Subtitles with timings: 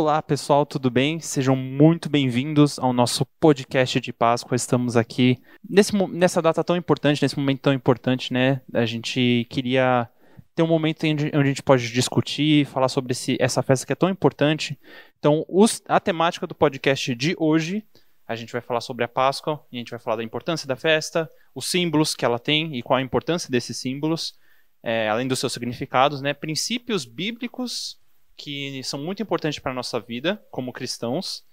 [0.00, 1.18] Olá pessoal, tudo bem?
[1.18, 4.54] Sejam muito bem-vindos ao nosso podcast de Páscoa.
[4.54, 8.60] Estamos aqui nesse, nessa data tão importante, nesse momento tão importante, né?
[8.72, 10.08] A gente queria
[10.54, 13.96] ter um momento onde a gente pode discutir, falar sobre esse, essa festa que é
[13.96, 14.78] tão importante.
[15.18, 17.84] Então, os, a temática do podcast de hoje,
[18.24, 21.28] a gente vai falar sobre a Páscoa, a gente vai falar da importância da festa,
[21.52, 24.38] os símbolos que ela tem e qual a importância desses símbolos,
[24.80, 26.32] é, além dos seus significados, né?
[26.32, 27.98] Princípios bíblicos
[28.38, 31.44] que são muito importantes para a nossa vida como cristãos.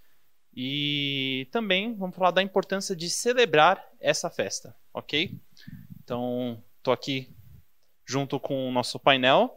[0.56, 5.38] E também vamos falar da importância de celebrar essa festa, ok?
[6.02, 7.36] Então, estou aqui
[8.08, 9.54] junto com o nosso painel,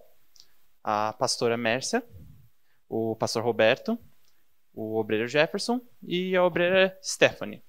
[0.82, 2.02] a pastora Mércia,
[2.88, 3.96] o pastor Roberto,
[4.74, 7.62] o obreiro Jefferson e a obreira Stephanie.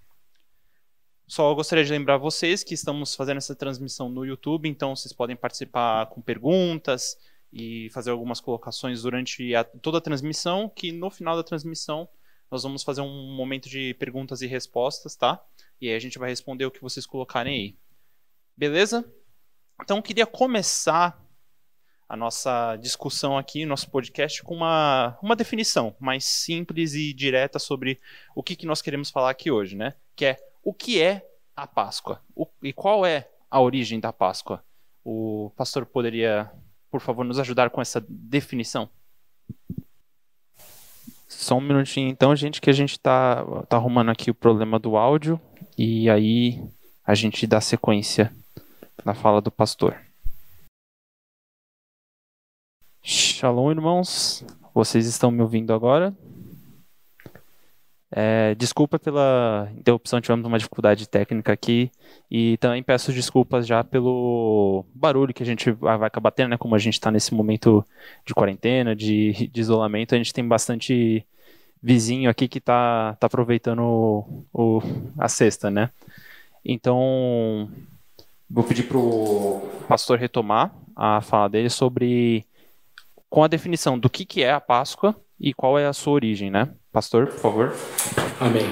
[1.27, 5.35] Só gostaria de lembrar vocês que estamos fazendo essa transmissão no YouTube, então vocês podem
[5.35, 7.15] participar com perguntas,
[7.52, 12.08] e fazer algumas colocações durante a, toda a transmissão, que no final da transmissão
[12.50, 15.44] nós vamos fazer um momento de perguntas e respostas, tá?
[15.80, 17.75] E aí a gente vai responder o que vocês colocarem aí.
[18.58, 19.06] Beleza?
[19.81, 21.23] Então queria começar
[22.08, 28.00] a nossa discussão aqui, nosso podcast, com uma, uma definição mais simples e direta sobre
[28.36, 29.94] o que, que nós queremos falar aqui hoje, né?
[30.16, 31.25] Que é o que é
[31.56, 34.63] a Páscoa o, e qual é a origem da Páscoa.
[35.03, 36.52] O pastor poderia
[36.89, 38.89] por favor, nos ajudar com essa definição?
[41.27, 44.97] Só um minutinho então, gente, que a gente tá, tá arrumando aqui o problema do
[44.97, 45.39] áudio
[45.77, 46.61] e aí
[47.05, 48.33] a gente dá sequência
[49.05, 49.95] na fala do pastor.
[53.01, 54.43] Shalom, irmãos.
[54.73, 56.15] Vocês estão me ouvindo agora?
[58.11, 61.91] É, desculpa pela interrupção, tivemos uma dificuldade técnica aqui
[62.29, 66.57] e também peço desculpas já pelo barulho que a gente vai acabar tendo, né?
[66.57, 67.85] Como a gente está nesse momento
[68.25, 71.23] de quarentena, de, de, isolamento, a gente tem bastante
[71.81, 74.81] vizinho aqui que está tá aproveitando o, o,
[75.17, 75.91] a cesta, né?
[76.66, 77.69] Então,
[78.50, 82.45] vou pedir para o pastor retomar a fala dele sobre
[83.29, 86.50] com a definição do que, que é a Páscoa e qual é a sua origem,
[86.50, 86.69] né?
[86.91, 87.73] Pastor, por favor.
[88.39, 88.66] Amém.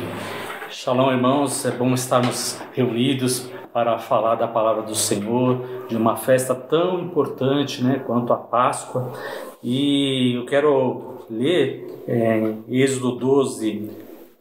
[0.70, 1.66] Shalom, irmãos.
[1.66, 7.84] É bom estarmos reunidos para falar da palavra do Senhor, de uma festa tão importante
[7.84, 9.14] né, quanto a Páscoa.
[9.64, 13.90] E eu quero ler é, Êxodo 12,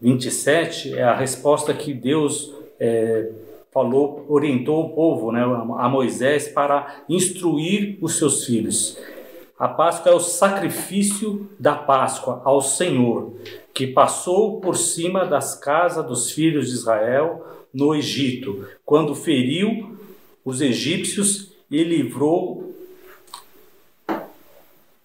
[0.00, 3.30] 27, é a resposta que Deus é,
[3.72, 8.98] falou, orientou o povo, né, a Moisés, para instruir os seus filhos.
[9.58, 13.32] A Páscoa é o sacrifício da Páscoa ao Senhor,
[13.72, 19.98] que passou por cima das casas dos filhos de Israel no Egito, quando feriu
[20.44, 22.74] os egípcios e livrou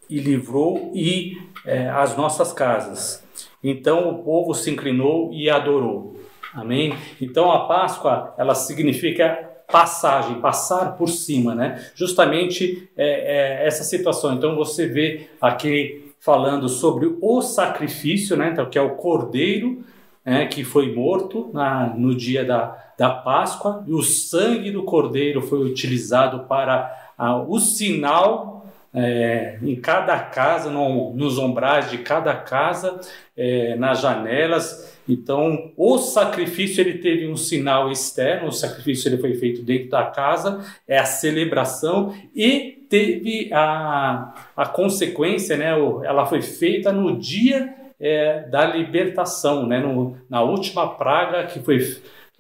[0.10, 3.24] e livrou e é, as nossas casas.
[3.64, 6.20] Então o povo se inclinou e adorou.
[6.54, 6.94] Amém.
[7.22, 11.90] Então a Páscoa ela significa passagem, passar por cima, né?
[11.96, 14.34] Justamente é, é, essa situação.
[14.34, 18.50] Então você vê aqui falando sobre o sacrifício, né?
[18.52, 19.84] Então, que é o cordeiro
[20.26, 20.46] né?
[20.46, 25.64] que foi morto na, no dia da, da Páscoa, e o sangue do cordeiro foi
[25.64, 28.51] utilizado para ah, o sinal
[28.94, 33.00] é, em cada casa, no, nos ombrais de cada casa,
[33.36, 35.00] é, nas janelas.
[35.08, 40.06] Então, o sacrifício ele teve um sinal externo, o sacrifício ele foi feito dentro da
[40.06, 45.70] casa, é a celebração e teve a, a consequência, né?
[45.70, 49.80] Ela foi feita no dia é, da libertação, né?
[49.80, 51.80] No, na última praga que foi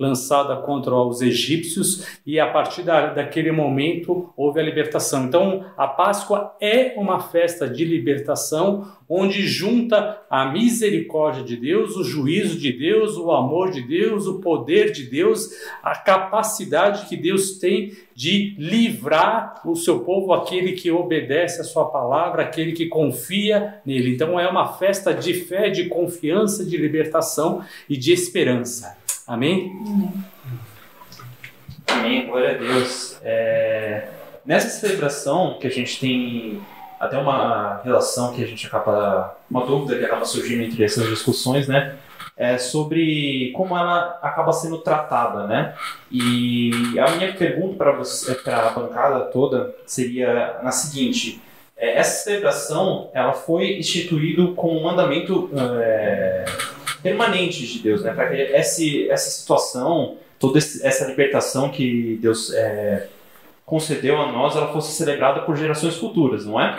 [0.02, 5.26] lançada contra os egípcios e a partir da, daquele momento houve a libertação.
[5.26, 12.04] Então a Páscoa é uma festa de libertação onde junta a misericórdia de Deus, o
[12.04, 15.50] juízo de Deus, o amor de Deus, o poder de Deus,
[15.84, 21.86] a capacidade que Deus tem de livrar o seu povo, aquele que obedece a sua
[21.90, 24.14] palavra, aquele que confia nele.
[24.14, 29.01] Então é uma festa de fé, de confiança, de libertação e de esperança.
[29.32, 29.72] Amém?
[31.88, 33.18] Amém, glória a Deus.
[33.24, 34.10] É,
[34.46, 36.62] nessa celebração que a gente tem
[37.00, 41.66] até uma relação que a gente acaba, uma dúvida que acaba surgindo entre essas discussões,
[41.66, 41.96] né?
[42.36, 45.76] É sobre como ela acaba sendo tratada, né?
[46.12, 51.42] E a minha pergunta para você, para a bancada toda, seria na seguinte:
[51.78, 56.44] é, essa celebração ela foi instituída como um mandamento é,
[57.02, 58.14] permanentes de Deus, né?
[58.14, 63.08] Para que esse, essa situação, toda essa libertação que Deus é,
[63.66, 66.78] concedeu a nós, ela fosse celebrada por gerações futuras, não é?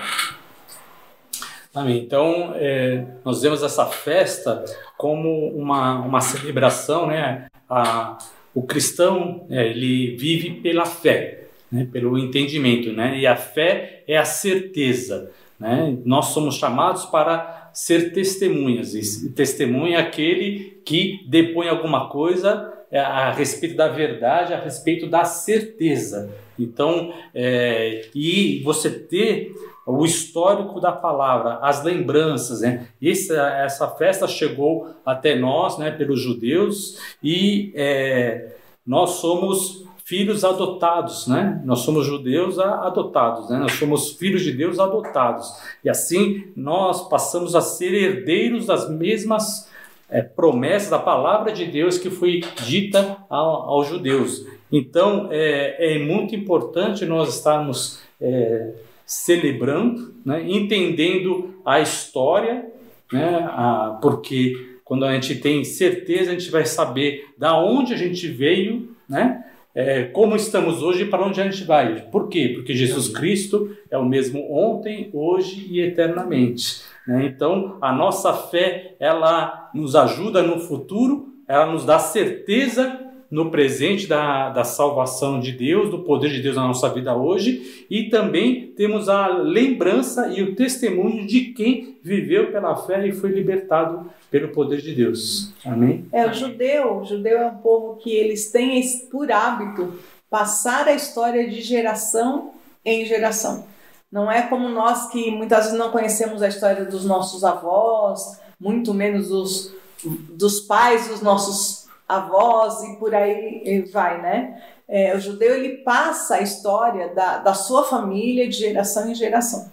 [1.74, 1.98] Amém.
[1.98, 4.62] Então, é, nós vemos essa festa
[4.98, 7.46] como uma, uma celebração, né?
[7.68, 8.18] A,
[8.54, 11.88] o cristão, é, ele vive pela fé, né?
[11.90, 13.18] pelo entendimento, né?
[13.18, 15.96] E a fé é a certeza, né?
[16.04, 18.94] Nós somos chamados para ser testemunhas.
[18.94, 25.06] E testemunha é aquele que depõe alguma coisa é, a respeito da verdade, a respeito
[25.06, 26.30] da certeza.
[26.58, 29.54] Então, é, e você ter
[29.86, 32.86] o histórico da palavra, as lembranças, né?
[33.02, 33.34] Essa,
[33.64, 38.52] essa festa chegou até nós, né, pelos judeus, e é,
[38.86, 41.62] nós somos filhos adotados, né?
[41.64, 43.58] Nós somos judeus adotados, né?
[43.58, 45.50] Nós somos filhos de Deus adotados.
[45.82, 49.70] E assim nós passamos a ser herdeiros das mesmas
[50.10, 54.46] é, promessas da palavra de Deus que foi dita ao, aos judeus.
[54.70, 58.74] Então é, é, muito importante nós estarmos é,
[59.06, 60.44] celebrando, né?
[60.46, 62.66] entendendo a história,
[63.10, 63.48] né?
[63.48, 68.28] A, porque quando a gente tem certeza a gente vai saber da onde a gente
[68.28, 69.46] veio, né?
[69.74, 72.02] É, como estamos hoje e para onde a gente vai.
[72.10, 72.52] Por quê?
[72.54, 76.82] Porque Jesus Cristo é o mesmo ontem, hoje e eternamente.
[77.06, 77.26] Né?
[77.26, 84.06] Então, a nossa fé, ela nos ajuda no futuro, ela nos dá certeza no presente
[84.06, 88.66] da, da salvação de Deus, do poder de Deus na nossa vida hoje, e também
[88.76, 94.48] temos a lembrança e o testemunho de quem viveu pela fé e foi libertado pelo
[94.48, 95.52] poder de Deus.
[95.64, 96.06] Amém?
[96.12, 100.92] É, o judeu, o judeu é um povo que eles têm por hábito passar a
[100.92, 102.52] história de geração
[102.84, 103.64] em geração.
[104.10, 108.92] Não é como nós que muitas vezes não conhecemos a história dos nossos avós, muito
[108.92, 109.72] menos dos,
[110.04, 114.62] dos pais dos nossos avós e por aí vai, né?
[114.86, 119.71] É, o judeu ele passa a história da, da sua família de geração em geração.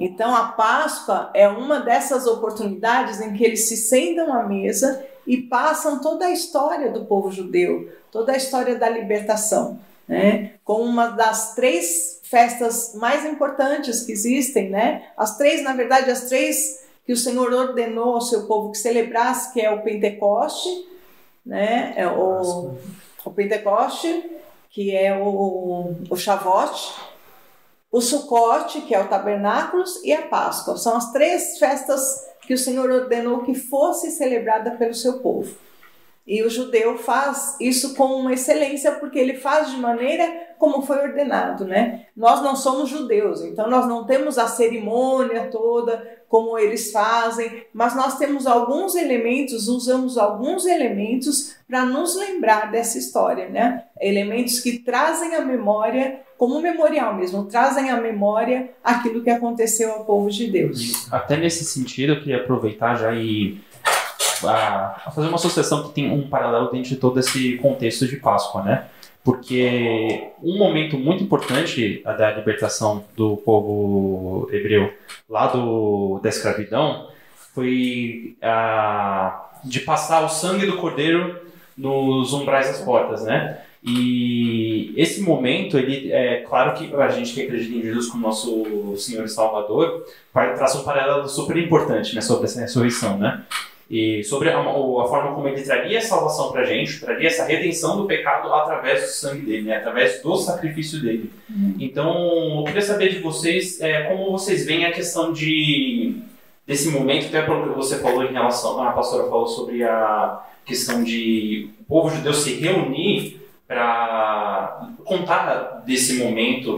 [0.00, 5.36] Então a Páscoa é uma dessas oportunidades em que eles se sentam à mesa e
[5.36, 10.52] passam toda a história do povo judeu, toda a história da libertação, né?
[10.64, 15.02] Com uma das três festas mais importantes que existem, né?
[15.18, 19.52] As três, na verdade, as três que o Senhor ordenou ao seu povo que celebrasse,
[19.52, 20.88] que é o Pentecoste,
[21.44, 21.92] né?
[21.94, 22.74] É o,
[23.22, 24.30] o Pentecoste,
[24.70, 26.94] que é o, o Shavuot,
[27.90, 30.76] o Sucote, que é o Tabernáculos, e a Páscoa.
[30.76, 35.54] São as três festas que o Senhor ordenou que fosse celebrada pelo seu povo.
[36.26, 40.98] E o judeu faz isso com uma excelência porque ele faz de maneira como foi
[40.98, 42.06] ordenado, né?
[42.16, 47.96] Nós não somos judeus, então nós não temos a cerimônia toda como eles fazem, mas
[47.96, 53.82] nós temos alguns elementos, usamos alguns elementos para nos lembrar dessa história, né?
[54.00, 59.90] Elementos que trazem a memória como um memorial mesmo, trazem a memória aquilo que aconteceu
[59.90, 61.12] ao povo de Deus.
[61.12, 63.60] Até nesse sentido, eu queria aproveitar já e
[64.44, 68.16] a, a fazer uma associação que tem um paralelo dentro de todo esse contexto de
[68.16, 68.86] Páscoa, né?
[69.22, 74.92] Porque um momento muito importante da libertação do povo hebreu
[75.28, 77.08] lá do, da escravidão
[77.54, 81.38] foi a, de passar o sangue do cordeiro
[81.76, 83.60] nos umbrais das portas, né?
[83.82, 88.94] E esse momento, ele é claro que a gente que acredita em Jesus como nosso
[88.98, 93.42] Senhor e Salvador, traça um paralelo super importante né, sobre essa ressurreição, né?
[93.90, 97.96] E sobre a, a, forma como ele traria salvação para a gente, traria essa redenção
[97.96, 99.78] do pecado através do sangue dele, né?
[99.78, 101.28] através do sacrifício dele.
[101.50, 101.74] Uhum.
[101.80, 106.22] Então, eu queria saber de vocês é, como vocês veem a questão de
[106.64, 111.02] desse momento, até pelo que você falou em relação, a pastora falou sobre a questão
[111.02, 116.76] de o povo judeu se reunir para contar desse momento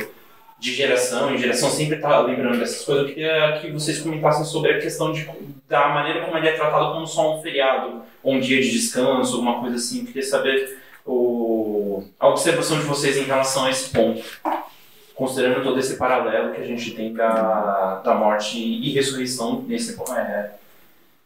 [0.62, 3.08] de geração em geração sempre está lembrando dessas coisas.
[3.08, 5.28] Eu queria que vocês comentassem sobre a questão de,
[5.68, 9.34] da maneira como ele é tratado como só um feriado, ou um dia de descanso,
[9.34, 10.00] alguma coisa assim.
[10.00, 14.22] Eu queria saber o, a observação de vocês em relação a esse ponto,
[15.16, 20.50] considerando todo esse paralelo que a gente tem da, da morte e ressurreição nesse, é,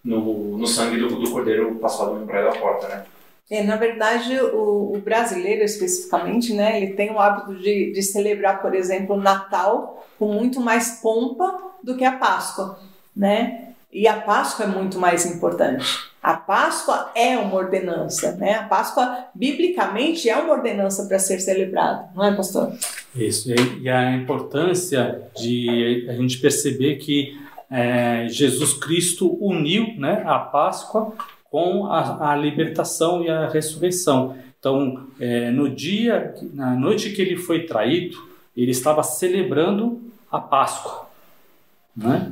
[0.02, 3.04] no, no sangue do, do cordeiro passado no praia da porta, né?
[3.50, 8.60] É, na verdade, o, o, brasileiro especificamente, né, ele tem o hábito de, de celebrar,
[8.60, 12.78] por exemplo, o Natal com muito mais pompa do que a Páscoa,
[13.14, 13.66] né?
[13.92, 15.86] E a Páscoa é muito mais importante.
[16.20, 18.54] A Páscoa é uma ordenança, né?
[18.54, 22.72] A Páscoa, biblicamente, é uma ordenança para ser celebrada, não é, pastor?
[23.14, 23.48] Isso,
[23.80, 27.38] e a importância de a gente perceber que
[27.70, 31.14] é, Jesus Cristo uniu né, a Páscoa
[31.56, 34.36] com a, a libertação e a ressurreição.
[34.58, 38.14] Então, é, no dia, na noite que ele foi traído,
[38.54, 39.98] ele estava celebrando
[40.30, 41.06] a Páscoa,
[41.96, 42.30] né?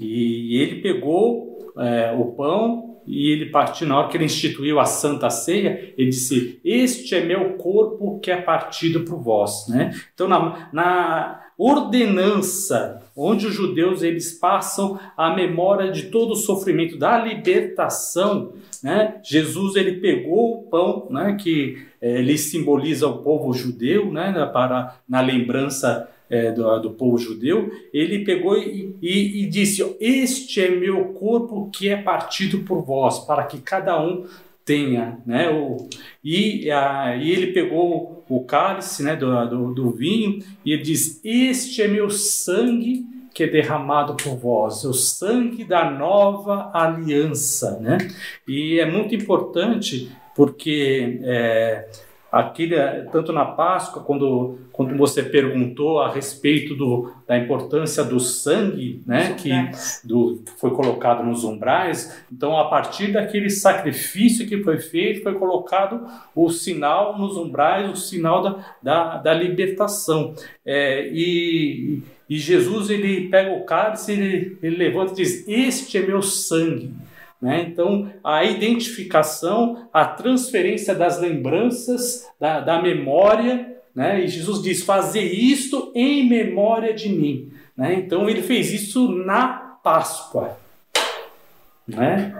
[0.00, 4.86] E ele pegou é, o pão e ele partiu, na hora que ele instituiu a
[4.86, 9.68] Santa Ceia, ele disse: Este é meu corpo que é partido por vós.
[9.68, 9.94] Né?
[10.14, 16.96] Então, na, na ordenança, onde os judeus eles passam a memória de todo o sofrimento
[16.96, 19.20] da libertação, né?
[19.24, 21.36] Jesus ele pegou o pão, né?
[21.38, 24.32] que é, ele simboliza o povo judeu, né?
[24.52, 30.60] para na lembrança é, do, do, povo judeu, ele pegou e, e, e, disse: Este
[30.60, 34.26] é meu corpo que é partido por vós, para que cada um
[34.68, 35.18] tenha.
[35.24, 35.88] Né, o,
[36.22, 41.24] e, a, e ele pegou o cálice né, do, do, do vinho e ele diz:
[41.24, 47.78] Este é meu sangue que é derramado por vós, o sangue da nova aliança.
[47.80, 47.96] Né?
[48.46, 51.18] E é muito importante porque.
[51.22, 51.88] É,
[52.30, 52.76] Aquilo,
[53.10, 59.32] tanto na Páscoa, quando, quando você perguntou a respeito do, da importância do sangue, né,
[59.32, 59.50] que
[60.04, 66.06] do, foi colocado nos umbrais, então a partir daquele sacrifício que foi feito, foi colocado
[66.36, 70.34] o sinal nos umbrais, o sinal da, da, da libertação.
[70.66, 76.02] É, e, e Jesus ele pega o cálice, ele, ele levanta e diz: Este é
[76.02, 76.92] meu sangue
[77.40, 77.66] né?
[77.70, 84.24] Então, a identificação, a transferência das lembranças, da, da memória, né?
[84.24, 87.52] e Jesus diz: fazer isto em memória de mim.
[87.76, 87.94] Né?
[87.94, 90.58] Então, ele fez isso na Páscoa.
[91.86, 92.34] Né?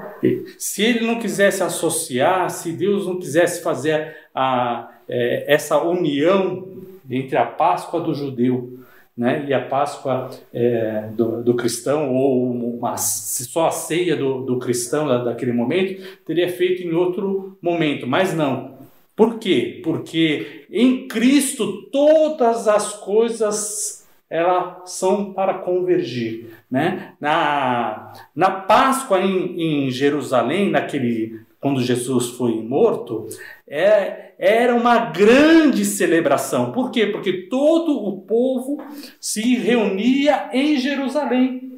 [0.59, 6.69] Se ele não quisesse associar, se Deus não quisesse fazer a, é, essa união
[7.09, 8.79] entre a Páscoa do judeu
[9.19, 9.45] né?
[9.49, 15.09] e a Páscoa é, do, do, cristão, ou uma, só a ceia do, do cristão
[15.09, 18.79] da, daquele momento, teria feito em outro momento, mas não.
[19.17, 19.81] Por quê?
[19.83, 26.51] Porque em Cristo todas as coisas elas são para convergir.
[26.71, 27.15] Né?
[27.21, 33.27] Na, na Páscoa em, em Jerusalém, naquele quando Jesus foi morto,
[33.67, 36.71] é, era uma grande celebração.
[36.71, 37.07] Por quê?
[37.07, 38.81] Porque todo o povo
[39.21, 41.69] se reunia em Jerusalém.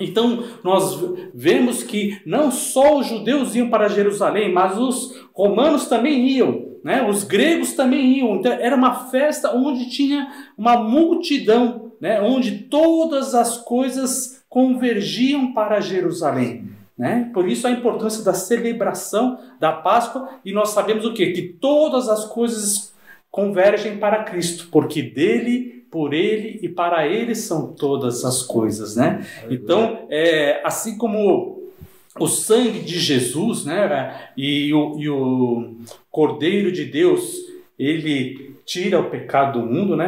[0.00, 0.98] Então, nós
[1.34, 7.06] vemos que não só os judeus iam para Jerusalém, mas os romanos também iam, né?
[7.06, 8.36] os gregos também iam.
[8.36, 10.26] Então, era uma festa onde tinha
[10.56, 12.22] uma multidão, né?
[12.22, 16.72] onde todas as coisas convergiam para Jerusalém.
[17.02, 17.28] Né?
[17.34, 21.32] Por isso a importância da celebração da Páscoa e nós sabemos o que?
[21.32, 22.94] Que todas as coisas
[23.28, 29.26] convergem para Cristo, porque dele, por ele e para ele são todas as coisas, né?
[29.50, 31.72] Então, é, assim como
[32.20, 35.74] o sangue de Jesus, né, e o, e o
[36.08, 37.34] Cordeiro de Deus,
[37.76, 40.06] ele tira o pecado do mundo, né?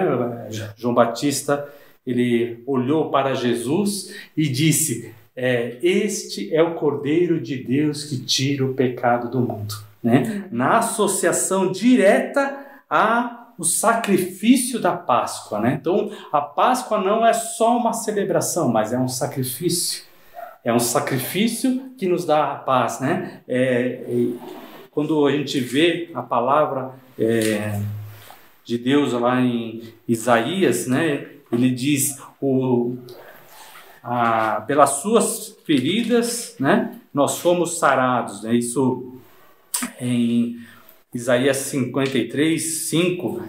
[0.76, 1.68] João Batista,
[2.06, 8.64] ele olhou para Jesus e disse: é, este é o Cordeiro de Deus que tira
[8.64, 9.74] o pecado do mundo.
[10.02, 10.44] Né?
[10.50, 15.60] Na associação direta a o sacrifício da Páscoa.
[15.60, 15.78] Né?
[15.80, 20.02] Então, a Páscoa não é só uma celebração, mas é um sacrifício.
[20.64, 22.98] É um sacrifício que nos dá a paz.
[22.98, 23.42] Né?
[23.46, 24.26] É, é,
[24.90, 27.80] quando a gente vê a palavra é,
[28.64, 31.26] de Deus lá em Isaías, né?
[31.52, 32.96] ele diz: o,
[34.06, 38.42] ah, pelas suas feridas, né, nós fomos sarados.
[38.42, 38.54] Né?
[38.54, 39.14] Isso
[39.98, 40.58] em
[41.14, 43.42] Isaías 53, 5.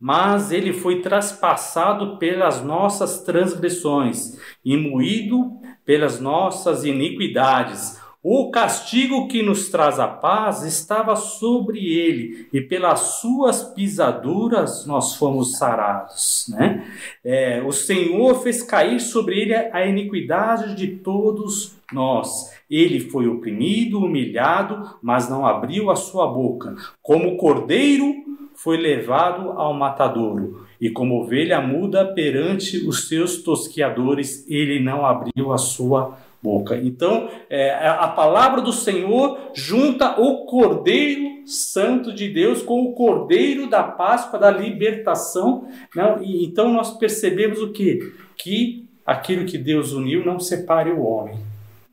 [0.00, 7.97] Mas ele foi traspassado pelas nossas transgressões e moído pelas nossas iniquidades.
[8.20, 15.14] O castigo que nos traz a paz estava sobre ele, e pelas suas pisaduras nós
[15.14, 16.46] fomos sarados.
[16.48, 16.84] Né?
[17.24, 22.52] É, o Senhor fez cair sobre ele a iniquidade de todos nós.
[22.68, 26.74] Ele foi oprimido, humilhado, mas não abriu a sua boca.
[27.00, 28.12] Como cordeiro
[28.52, 35.52] foi levado ao matadouro, e como ovelha muda perante os seus tosquiadores, ele não abriu
[35.52, 36.76] a sua boca boca.
[36.76, 43.68] Então, é, a palavra do Senhor junta o Cordeiro Santo de Deus com o Cordeiro
[43.68, 45.66] da Páscoa, da libertação.
[45.94, 46.18] Né?
[46.22, 48.12] E, então, nós percebemos o que?
[48.36, 51.38] Que aquilo que Deus uniu não separe o homem.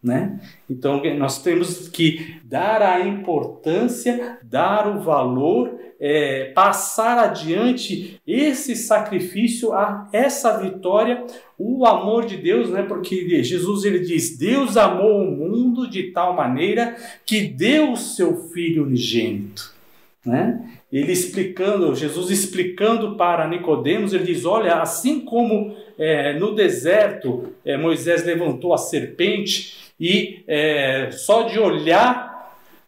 [0.03, 0.39] Né?
[0.69, 9.73] Então, nós temos que dar a importância, dar o valor, é, passar adiante esse sacrifício,
[9.73, 11.25] a essa vitória,
[11.57, 12.83] o amor de Deus, né?
[12.83, 16.95] porque Jesus ele diz: Deus amou o mundo de tal maneira
[17.25, 19.73] que deu o seu Filho unigênito.
[20.25, 20.75] Né?
[20.91, 27.75] ele explicando, Jesus explicando para Nicodemos, ele diz: olha, assim como é, no deserto é,
[27.75, 32.33] Moisés levantou a serpente e é, só de olhar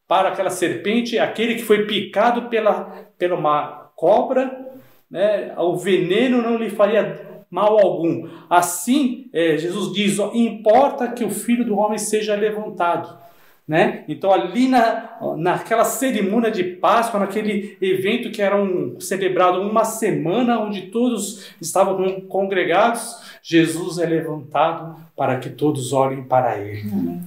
[0.07, 4.65] para aquela serpente, aquele que foi picado pela, pela uma cobra,
[5.11, 8.27] né, o veneno não lhe faria mal algum.
[8.49, 13.27] Assim, é, Jesus diz: ó, importa que o filho do homem seja levantado.
[13.67, 14.05] Né?
[14.07, 20.57] Então, ali na, naquela cerimônia de Páscoa, naquele evento que era um, celebrado uma semana,
[20.57, 26.89] onde todos estavam congregados, Jesus é levantado para que todos olhem para ele.
[26.89, 27.21] Uhum.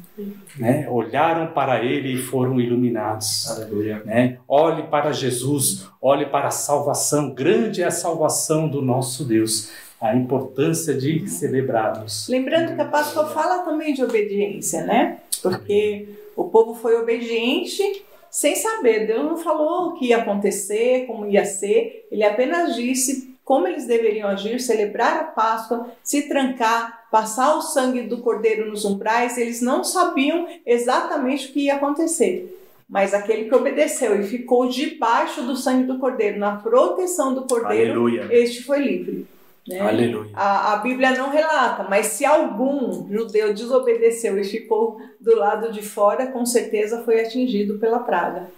[0.59, 0.89] Né?
[0.89, 3.51] Olharam para ele e foram iluminados.
[3.51, 4.03] Aleluia.
[4.07, 4.39] Né?
[4.49, 7.35] Olhe para Jesus, olhe para a salvação.
[7.35, 12.27] Grande é a salvação do nosso Deus a importância de celebrarmos.
[12.29, 15.19] Lembrando que a Páscoa fala também de obediência, né?
[15.43, 19.07] Porque o povo foi obediente sem saber.
[19.07, 22.07] Deus não falou o que ia acontecer, como ia ser.
[22.11, 28.03] Ele apenas disse como eles deveriam agir, celebrar a Páscoa, se trancar, passar o sangue
[28.03, 29.37] do cordeiro nos umbrais.
[29.37, 32.57] Eles não sabiam exatamente o que ia acontecer.
[32.89, 37.93] Mas aquele que obedeceu e ficou debaixo do sangue do cordeiro, na proteção do cordeiro,
[37.93, 38.29] Aleluia.
[38.31, 39.27] este foi livre.
[39.71, 39.81] Né?
[39.81, 40.31] Aleluia.
[40.35, 45.81] A, a Bíblia não relata, mas se algum judeu desobedeceu e ficou do lado de
[45.81, 48.49] fora, com certeza foi atingido pela praga.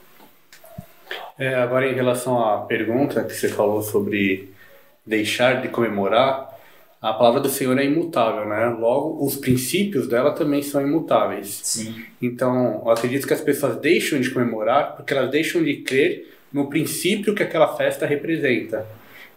[1.38, 4.50] É, agora, em relação à pergunta que você falou sobre
[5.04, 6.50] deixar de comemorar,
[7.00, 8.66] a palavra do Senhor é imutável, né?
[8.66, 11.60] Logo, os princípios dela também são imutáveis.
[11.62, 12.02] Sim.
[12.22, 16.68] Então, eu acredito que as pessoas deixam de comemorar porque elas deixam de crer no
[16.70, 18.86] princípio que aquela festa representa.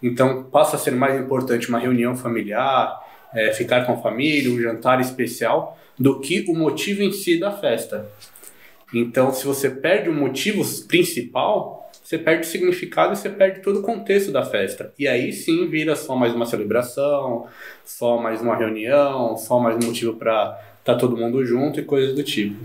[0.06, 3.02] Então passa a ser mais importante uma reunião familiar,
[3.34, 7.52] é, ficar com a família, um jantar especial, do que o motivo em si da
[7.52, 8.08] festa.
[8.94, 13.80] Então, se você perde o motivo principal, você perde o significado e você perde todo
[13.80, 14.94] o contexto da festa.
[14.98, 17.48] E aí sim vira só mais uma celebração,
[17.84, 21.84] só mais uma reunião, só mais um motivo para estar tá todo mundo junto e
[21.84, 22.64] coisas do tipo.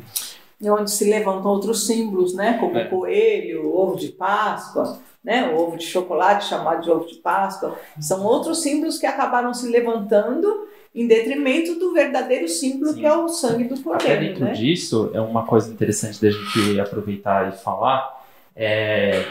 [0.60, 2.58] E onde se levantam outros símbolos, né?
[2.60, 2.84] Como é.
[2.84, 5.48] o coelho, ovo de Páscoa né?
[5.48, 9.68] O ovo de chocolate, chamado de ovo de Páscoa, são outros símbolos que acabaram se
[9.68, 13.00] levantando em detrimento do verdadeiro símbolo Sim.
[13.00, 14.14] que é o sangue do cordeiro.
[14.14, 14.52] Até dentro né?
[14.52, 18.24] disso, é uma coisa interessante da gente aproveitar e falar.
[18.56, 19.24] É,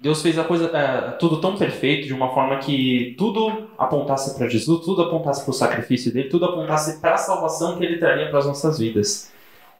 [0.00, 4.48] Deus fez a coisa é, tudo tão perfeito de uma forma que tudo apontasse para
[4.48, 8.28] Jesus, tudo apontasse para o sacrifício dele, tudo apontasse para a salvação que ele traria
[8.28, 9.32] para as nossas vidas.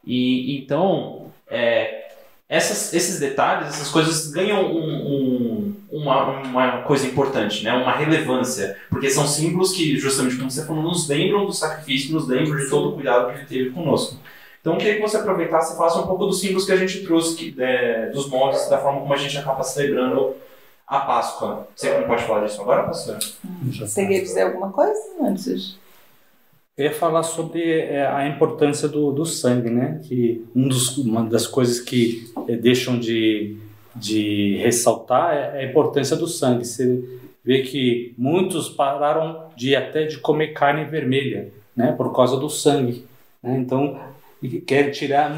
[0.05, 1.98] E então, é,
[2.49, 7.75] essas, esses detalhes, essas coisas ganham um, um, uma, uma coisa importante, né?
[7.75, 12.27] uma relevância, porque são símbolos que, justamente como você falou, nos lembram do sacrifício, nos
[12.27, 14.17] lembram de todo o cuidado que ele teve conosco.
[14.61, 17.05] Então, eu queria que você aproveitasse e falasse um pouco dos símbolos que a gente
[17.05, 20.35] trouxe, que, é, dos modos, da forma como a gente acaba celebrando
[20.87, 21.69] a Páscoa.
[21.77, 23.19] Você não pode falar disso agora, pastor?
[23.79, 25.77] Você quer dizer alguma coisa antes?
[26.79, 30.01] Eu ia falar sobre é, a importância do, do sangue, né?
[30.05, 33.57] Que um dos, uma das coisas que é, deixam de,
[33.97, 36.65] de ressaltar é a importância do sangue.
[36.65, 37.03] Você
[37.45, 41.91] vê que muitos pararam de até de comer carne vermelha, né?
[41.91, 43.05] Por causa do sangue.
[43.43, 43.59] Né?
[43.59, 43.99] Então
[44.65, 45.37] quer tirar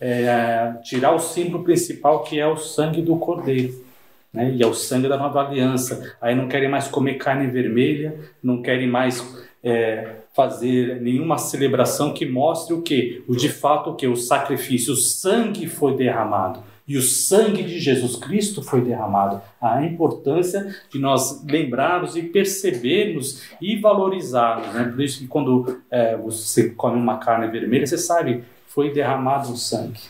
[0.00, 3.84] é, tirar o símbolo principal que é o sangue do cordeiro.
[4.32, 4.52] Né?
[4.52, 6.16] E é o sangue da nova aliança.
[6.22, 9.22] Aí não querem mais comer carne vermelha, não querem mais
[9.62, 13.22] é, fazer nenhuma celebração que mostre o que?
[13.26, 14.06] O de fato o que?
[14.06, 16.62] O sacrifício, o sangue foi derramado.
[16.86, 19.40] E o sangue de Jesus Cristo foi derramado.
[19.60, 24.74] A importância de nós lembrarmos e percebermos e valorizarmos.
[24.74, 24.84] Né?
[24.84, 29.56] Por isso que quando é, você come uma carne vermelha, você sabe, foi derramado o
[29.56, 30.00] sangue.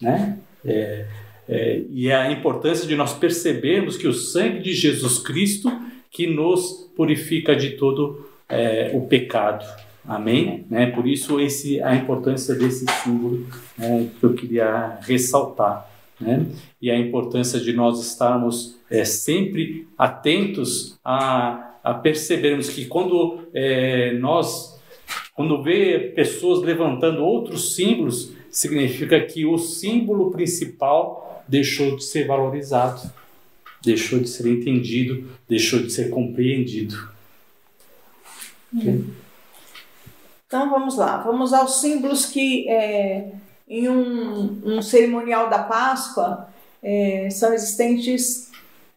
[0.00, 0.38] Né?
[0.64, 1.06] É,
[1.48, 5.70] é, e é a importância de nós percebermos que o sangue de Jesus Cristo
[6.10, 9.64] que nos purifica de todo é, o pecado.
[10.06, 10.64] Amém?
[10.68, 10.86] Né?
[10.86, 15.88] Por isso esse, a importância desse símbolo né, que eu queria ressaltar.
[16.20, 16.46] Né?
[16.80, 24.12] E a importância de nós estarmos é, sempre atentos a, a percebermos que quando é,
[24.14, 24.80] nós,
[25.34, 33.00] quando vê pessoas levantando outros símbolos, significa que o símbolo principal deixou de ser valorizado,
[33.82, 37.09] deixou de ser entendido, deixou de ser compreendido.
[40.46, 43.32] Então vamos lá, vamos aos símbolos que é,
[43.68, 46.48] em um, um, cerimonial da Páscoa
[46.82, 48.50] é, são existentes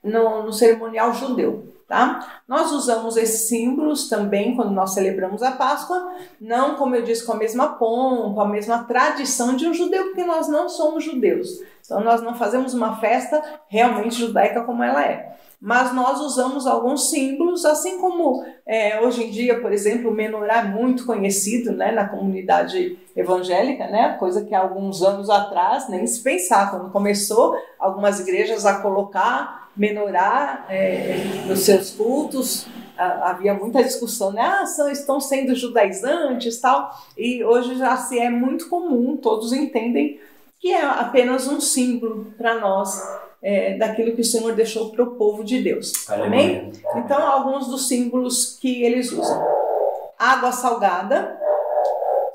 [0.03, 1.71] no, no, cerimonial judeu.
[1.87, 2.41] Tá?
[2.47, 7.33] Nós usamos esses símbolos também quando nós celebramos a Páscoa, não, como eu disse, com
[7.33, 11.49] a mesma pompa, a mesma tradição de um judeu, porque nós não somos judeus.
[11.85, 17.09] Então, nós não fazemos uma festa realmente judaica como ela é mas nós usamos alguns
[17.09, 21.89] símbolos, assim como é, hoje em dia, por exemplo, o menorá é muito conhecido né,
[21.93, 26.71] na comunidade evangélica, né, coisa que há alguns anos atrás nem se pensava.
[26.71, 31.15] Quando começou algumas igrejas a colocar menorá é,
[31.47, 34.41] nos seus cultos, havia muita discussão, né?
[34.41, 36.91] Ah, são, estão sendo judaizantes tal.
[37.17, 40.19] E hoje já se é muito comum, todos entendem
[40.59, 43.01] que é apenas um símbolo para nós
[43.43, 46.09] é, daquilo que o Senhor deixou para o povo de Deus.
[46.09, 46.71] Amém?
[46.95, 49.45] Então, alguns dos símbolos que eles usam.
[50.17, 51.37] Água salgada.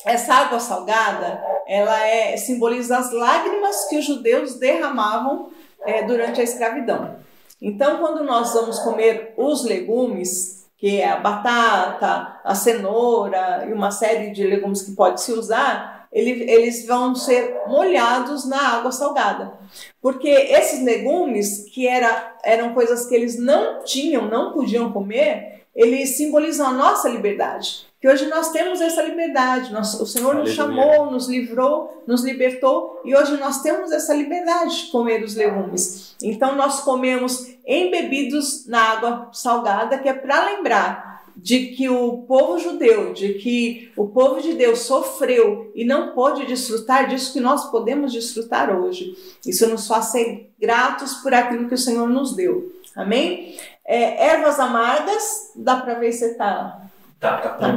[0.04, 5.48] Essa água salgada, ela é, simboliza as lágrimas que os judeus derramavam
[5.84, 7.16] é, durante a escravidão.
[7.60, 13.90] Então, quando nós vamos comer os legumes, que é a batata, a cenoura e uma
[13.90, 19.52] série de legumes que pode se usar, eles vão ser molhados na água salgada.
[20.00, 26.16] Porque esses legumes, que era, eram coisas que eles não tinham, não podiam comer, eles
[26.16, 27.86] simbolizam a nossa liberdade.
[28.00, 29.72] Que hoje nós temos essa liberdade.
[29.72, 30.44] Nós, o Senhor Aleluia.
[30.44, 35.34] nos chamou, nos livrou, nos libertou e hoje nós temos essa liberdade de comer os
[35.34, 36.16] legumes.
[36.22, 42.58] Então nós comemos embebidos na água salgada, que é para lembrar de que o povo
[42.58, 47.70] judeu, de que o povo de Deus sofreu e não pôde desfrutar disso que nós
[47.70, 49.16] podemos desfrutar hoje.
[49.46, 52.72] Isso nos faz ser gratos por aquilo que o Senhor nos deu.
[52.96, 53.56] Amém?
[53.84, 56.82] É, ervas amargas, dá para ver se está.
[57.20, 57.68] Tá, tá, tá.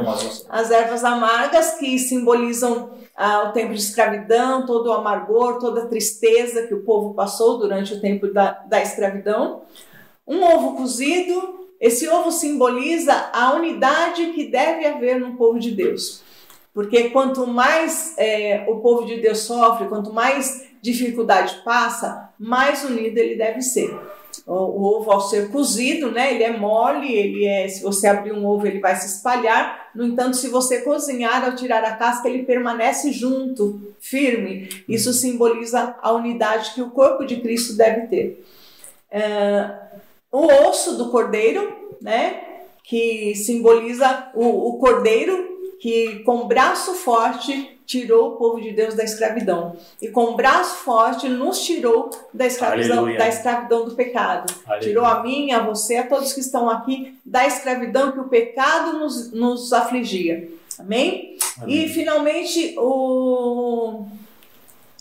[0.50, 5.86] As ervas amargas que simbolizam ah, o tempo de escravidão, todo o amargor, toda a
[5.86, 9.62] tristeza que o povo passou durante o tempo da, da escravidão.
[10.26, 16.22] Um ovo cozido, esse ovo simboliza a unidade que deve haver no povo de Deus.
[16.72, 23.18] Porque quanto mais é, o povo de Deus sofre, quanto mais dificuldade passa, mais unido
[23.18, 23.92] ele deve ser.
[24.46, 28.32] O, o, ovo ao ser cozido, né, ele é mole, ele é, se você abrir
[28.32, 29.90] um ovo ele vai se espalhar.
[29.92, 34.68] No entanto, se você cozinhar ao tirar a casca, ele permanece junto, firme.
[34.88, 38.44] Isso simboliza a unidade que o corpo de Cristo deve ter.
[39.10, 39.81] É,
[40.32, 42.42] o osso do cordeiro, né?
[42.82, 49.02] Que simboliza o, o cordeiro que com braço forte tirou o povo de Deus da
[49.02, 54.54] escravidão e com braço forte nos tirou da escravidão, da escravidão do pecado.
[54.64, 54.88] Aleluia.
[54.88, 58.98] Tirou a mim, a você, a todos que estão aqui da escravidão que o pecado
[58.98, 60.48] nos, nos afligia.
[60.78, 61.36] Amém?
[61.60, 61.84] Amém?
[61.84, 64.06] E finalmente o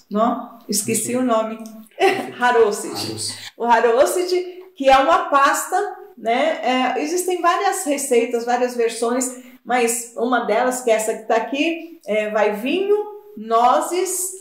[0.09, 1.57] não, esqueci o nome.
[2.37, 3.33] Haroset.
[3.55, 6.59] O Haroset que é uma pasta, né?
[6.63, 9.31] É, existem várias receitas, várias versões,
[9.63, 12.97] mas uma delas, que é essa que está aqui, é, vai vinho,
[13.37, 14.31] nozes,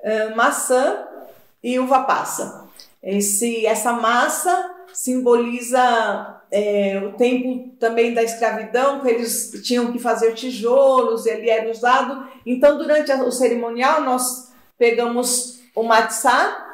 [0.00, 1.04] é, maçã
[1.64, 2.68] e uva passa.
[3.02, 10.32] Esse, essa massa simboliza é, o tempo também da escravidão, que eles tinham que fazer
[10.34, 12.24] tijolos, ele era usado.
[12.46, 16.67] Então, durante o cerimonial, nós pegamos o matzá,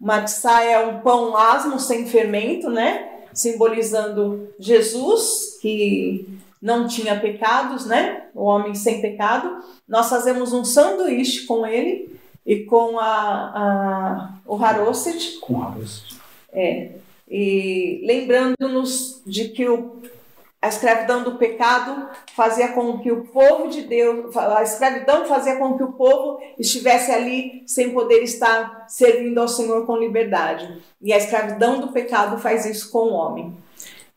[0.00, 3.08] Matzá é um pão asmo sem fermento, né?
[3.32, 6.28] Simbolizando Jesus, que
[6.60, 8.26] não tinha pecados, né?
[8.34, 9.62] O homem sem pecado.
[9.88, 15.38] Nós fazemos um sanduíche com ele e com a, a o haroset.
[15.40, 16.16] Com haroset.
[16.52, 16.92] É.
[17.30, 20.00] E lembrando-nos de que o
[20.60, 25.76] a escravidão do pecado fazia com que o povo de Deus, a escravidão fazia com
[25.76, 30.82] que o povo estivesse ali sem poder estar servindo ao Senhor com liberdade.
[31.00, 33.56] E a escravidão do pecado faz isso com o homem.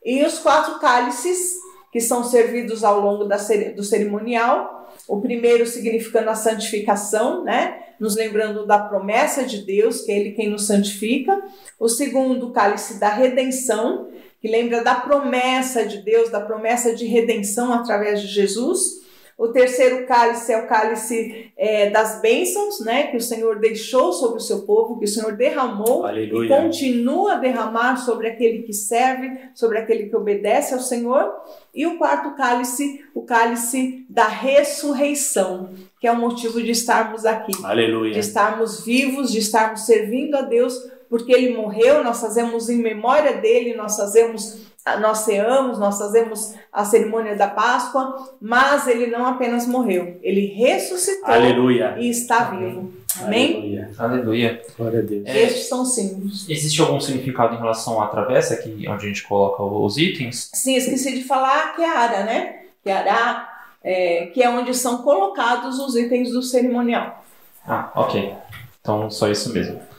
[0.04, 3.36] E os quatro cálices que são servidos ao longo da,
[3.76, 7.80] do cerimonial, o primeiro significando a santificação, né?
[8.00, 11.40] Nos lembrando da promessa de Deus, que é Ele quem nos santifica.
[11.78, 14.08] O segundo, o cálice da redenção,
[14.42, 19.00] que lembra da promessa de Deus, da promessa de redenção através de Jesus.
[19.38, 24.38] O terceiro cálice é o cálice é, das bênçãos, né, que o Senhor deixou sobre
[24.38, 26.46] o seu povo, que o Senhor derramou Aleluia.
[26.46, 31.32] e continua a derramar sobre aquele que serve, sobre aquele que obedece ao Senhor.
[31.72, 37.52] E o quarto cálice, o cálice da ressurreição, que é o motivo de estarmos aqui,
[37.64, 38.12] Aleluia.
[38.12, 40.74] de estarmos vivos, de estarmos servindo a Deus
[41.12, 44.62] porque ele morreu, nós fazemos em memória dele, nós fazemos
[44.98, 51.28] nós ceamos, nós fazemos a cerimônia da Páscoa, mas ele não apenas morreu, ele ressuscitou
[51.28, 51.96] Aleluia.
[51.98, 52.90] e está vivo.
[53.20, 53.56] Amém?
[53.56, 53.90] Aleluia.
[53.98, 54.62] Aleluia.
[54.78, 55.26] Glória a Deus.
[55.26, 55.42] É.
[55.42, 56.48] Estes são símbolos.
[56.48, 60.50] Existe algum significado em relação à travessa, aqui, onde a gente coloca os itens?
[60.54, 62.62] Sim, esqueci de falar que é Ara, né?
[62.82, 63.48] Que é Ara,
[63.84, 67.22] é, que é onde são colocados os itens do cerimonial.
[67.68, 68.32] Ah, ok.
[68.80, 69.91] Então, só isso mesmo.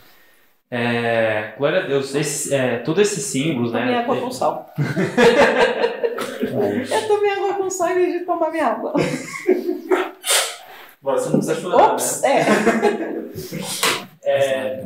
[0.75, 2.15] É, glória a Deus.
[2.15, 3.99] Esse, é, todos esses símbolos, Tomei né?
[3.99, 4.73] água com sal.
[6.41, 8.93] Eu tomei água com sal vez de tomar minha água.
[11.03, 12.43] Você não precisa chorar, Ops, é.
[14.25, 14.81] É,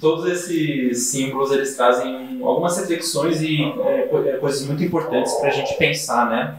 [0.00, 5.52] todos esses símbolos eles trazem algumas reflexões e é, é, coisas muito importantes para a
[5.52, 6.56] gente pensar, né?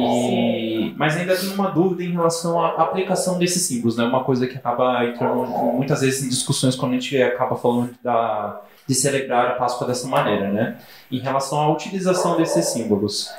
[0.00, 4.04] E, mas ainda tenho uma dúvida em relação à aplicação desses símbolos, né?
[4.04, 8.60] Uma coisa que acaba entrando muitas vezes em discussões quando a gente acaba falando da,
[8.86, 10.78] de celebrar a Páscoa dessa maneira, né?
[11.12, 13.30] Em relação à utilização desses símbolos.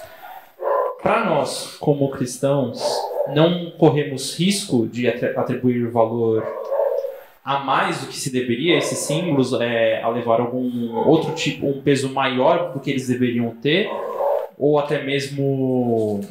[1.04, 2.82] Para nós, como cristãos,
[3.34, 6.46] não corremos risco de atri- atribuir valor
[7.46, 11.80] a mais do que se deveria esses símbolos é, a levar algum outro tipo, um
[11.80, 13.88] peso maior do que eles deveriam ter,
[14.58, 16.22] ou até mesmo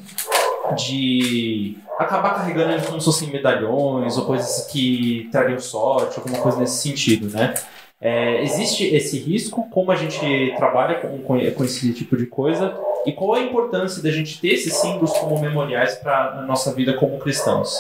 [0.77, 6.59] de acabar carregando eles como se fossem medalhões ou coisas que trariam sorte, alguma coisa
[6.59, 7.55] nesse sentido, né?
[8.01, 9.69] É, existe esse risco?
[9.71, 12.77] Como a gente trabalha com, com, esse tipo de coisa?
[13.07, 16.95] E qual a importância da gente ter esses símbolos como memoriais para a nossa vida
[16.95, 17.79] como cristãos?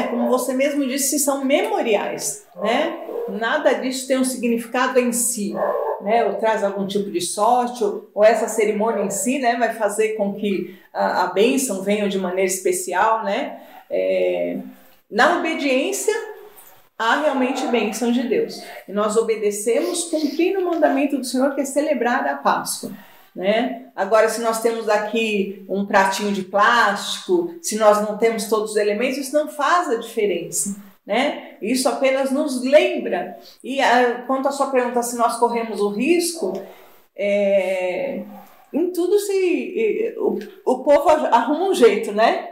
[0.00, 2.98] É, como você mesmo disse, são memoriais, né?
[3.28, 5.54] Nada disso tem um significado em si,
[6.00, 6.24] né?
[6.24, 9.56] Ou traz algum tipo de sorte, ou, ou essa cerimônia em si, né?
[9.56, 13.60] Vai fazer com que a, a bênção venha de maneira especial, né?
[13.90, 14.58] É,
[15.10, 16.14] na obediência,
[16.98, 18.62] há realmente bênção de Deus.
[18.88, 22.90] E nós obedecemos cumprindo o mandamento do Senhor, que é celebrar a Páscoa.
[23.40, 23.86] Né?
[23.96, 28.76] Agora, se nós temos aqui um pratinho de plástico, se nós não temos todos os
[28.76, 30.76] elementos, isso não faz a diferença.
[31.06, 31.54] Né?
[31.62, 33.38] Isso apenas nos lembra.
[33.64, 36.52] E ah, quanto à sua pergunta, se nós corremos o risco,
[37.16, 38.24] é,
[38.72, 42.50] em tudo se o, o povo arruma um jeito, né?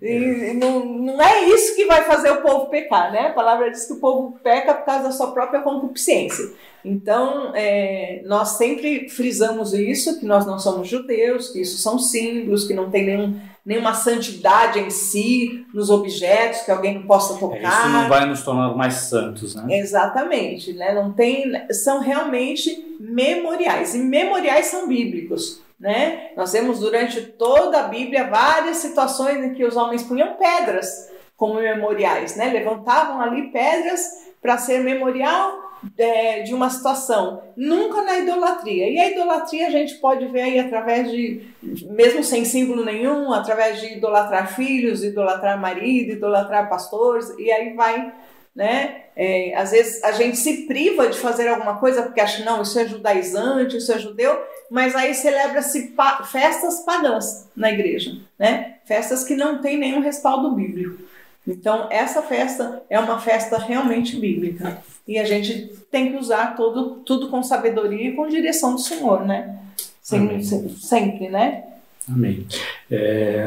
[0.00, 3.28] E não, não é isso que vai fazer o povo pecar, né?
[3.28, 6.52] A palavra diz que o povo peca por causa da sua própria concupiscência.
[6.84, 12.66] Então, é, nós sempre frisamos isso, que nós não somos judeus, que isso são símbolos,
[12.66, 17.38] que não tem nenhum, nenhuma santidade em si nos objetos, que alguém não possa É,
[17.38, 17.80] tocar.
[17.80, 19.76] isso não vai nos tornar mais santos, né?
[19.78, 20.94] Exatamente, né?
[20.94, 26.30] Não tem, são realmente memoriais e memoriais são bíblicos, né?
[26.36, 31.54] Nós vemos durante toda a Bíblia várias situações em que os homens punham pedras como
[31.54, 32.46] memoriais, né?
[32.52, 34.00] Levantavam ali pedras
[34.40, 35.65] para ser memorial
[35.96, 38.88] é, de uma situação, nunca na idolatria.
[38.88, 41.48] E a idolatria a gente pode ver aí através de,
[41.90, 48.12] mesmo sem símbolo nenhum, através de idolatrar filhos, idolatrar marido, idolatrar pastores, e aí vai
[48.56, 49.02] né?
[49.14, 52.78] É, às vezes a gente se priva de fazer alguma coisa porque acha, não, isso
[52.78, 58.76] é judaizante, isso é judeu, mas aí celebra-se pa festas pagãs na igreja, né?
[58.86, 61.02] Festas que não têm nenhum respaldo bíblico.
[61.46, 64.82] Então, essa festa é uma festa realmente bíblica.
[65.06, 69.24] E a gente tem que usar todo, tudo com sabedoria e com direção do Senhor,
[69.24, 69.58] né?
[70.02, 71.64] Sem, se, sempre, né?
[72.08, 72.46] Amém.
[72.90, 73.46] É,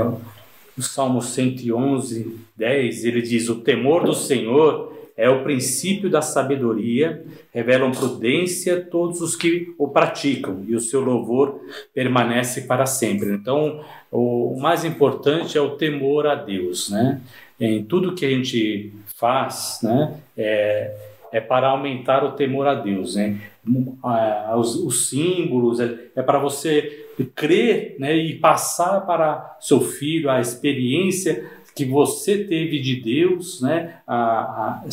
[0.77, 7.25] o Salmo 111, 10, ele diz: O temor do Senhor é o princípio da sabedoria,
[7.53, 11.59] revelam prudência todos os que o praticam, e o seu louvor
[11.93, 13.33] permanece para sempre.
[13.33, 17.19] Então, o mais importante é o temor a Deus, né?
[17.59, 20.17] Em tudo que a gente faz, né?
[20.37, 20.95] É,
[21.31, 23.39] é para aumentar o temor a Deus, né?
[24.57, 30.39] Os, os símbolos, é, é para você crer né, e passar para seu filho a
[30.39, 31.45] experiência
[31.75, 34.83] que você teve de Deus, né, a, a,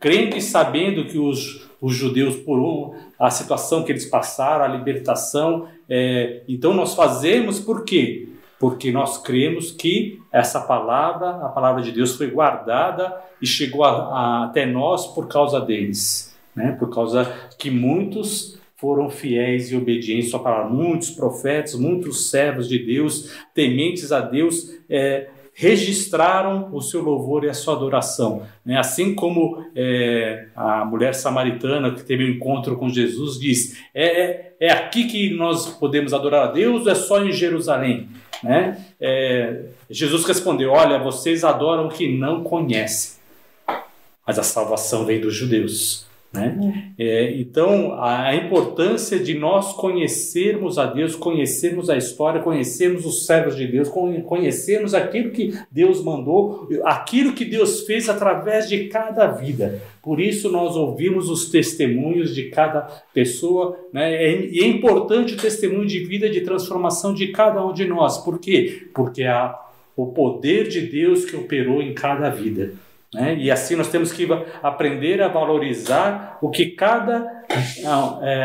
[0.00, 5.68] crendo e sabendo que os, os judeus, por a situação que eles passaram, a libertação,
[5.88, 8.28] é, então nós fazemos por quê?
[8.62, 13.90] Porque nós cremos que essa palavra, a palavra de Deus, foi guardada e chegou a,
[13.90, 17.24] a, até nós por causa deles, né, por causa
[17.58, 20.70] que muitos foram fiéis e obedientes à palavra.
[20.70, 27.48] Muitos profetas, muitos servos de Deus, tementes a Deus, é, registraram o seu louvor e
[27.48, 28.42] a sua adoração.
[28.64, 28.78] Né?
[28.78, 34.56] Assim como é, a mulher samaritana que teve um encontro com Jesus diz: é, é,
[34.60, 38.08] é aqui que nós podemos adorar a Deus ou é só em Jerusalém?
[38.42, 38.84] Né?
[39.00, 43.20] É, Jesus respondeu: Olha, vocês adoram o que não conhecem,
[44.26, 46.06] mas a salvação vem dos judeus.
[46.32, 46.92] Né?
[46.98, 53.54] É, então, a importância de nós conhecermos a Deus, conhecermos a história, conhecermos os servos
[53.54, 59.82] de Deus, conhecermos aquilo que Deus mandou, aquilo que Deus fez através de cada vida.
[60.02, 62.80] Por isso, nós ouvimos os testemunhos de cada
[63.12, 64.46] pessoa, né?
[64.50, 68.18] e é importante o testemunho de vida, de transformação de cada um de nós.
[68.18, 68.88] Por quê?
[68.94, 69.54] Porque há
[69.94, 72.72] o poder de Deus que operou em cada vida.
[73.12, 73.36] Né?
[73.36, 74.26] E assim nós temos que
[74.62, 77.44] aprender a valorizar o que cada
[78.22, 78.42] é,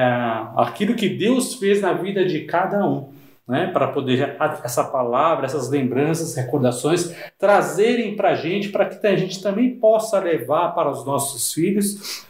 [0.57, 3.15] aquilo que Deus fez na vida de cada um.
[3.47, 9.15] Né, para poder essa palavra, essas lembranças, recordações trazerem para a gente, para que a
[9.15, 12.25] gente também possa levar para os nossos filhos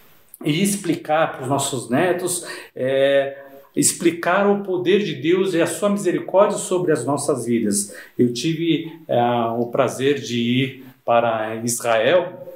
[0.45, 2.45] e explicar para os nossos netos,
[2.75, 3.35] é,
[3.75, 7.95] explicar o poder de Deus e a sua misericórdia sobre as nossas vidas.
[8.15, 9.19] Eu tive é,
[9.57, 12.53] o prazer de ir para Israel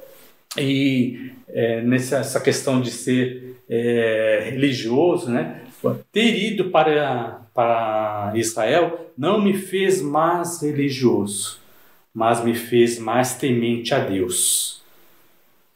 [0.57, 5.61] e é, nessa questão de ser é, religioso, né?
[6.11, 11.59] Ter ido para, para Israel não me fez mais religioso,
[12.13, 14.83] mas me fez mais temente a Deus.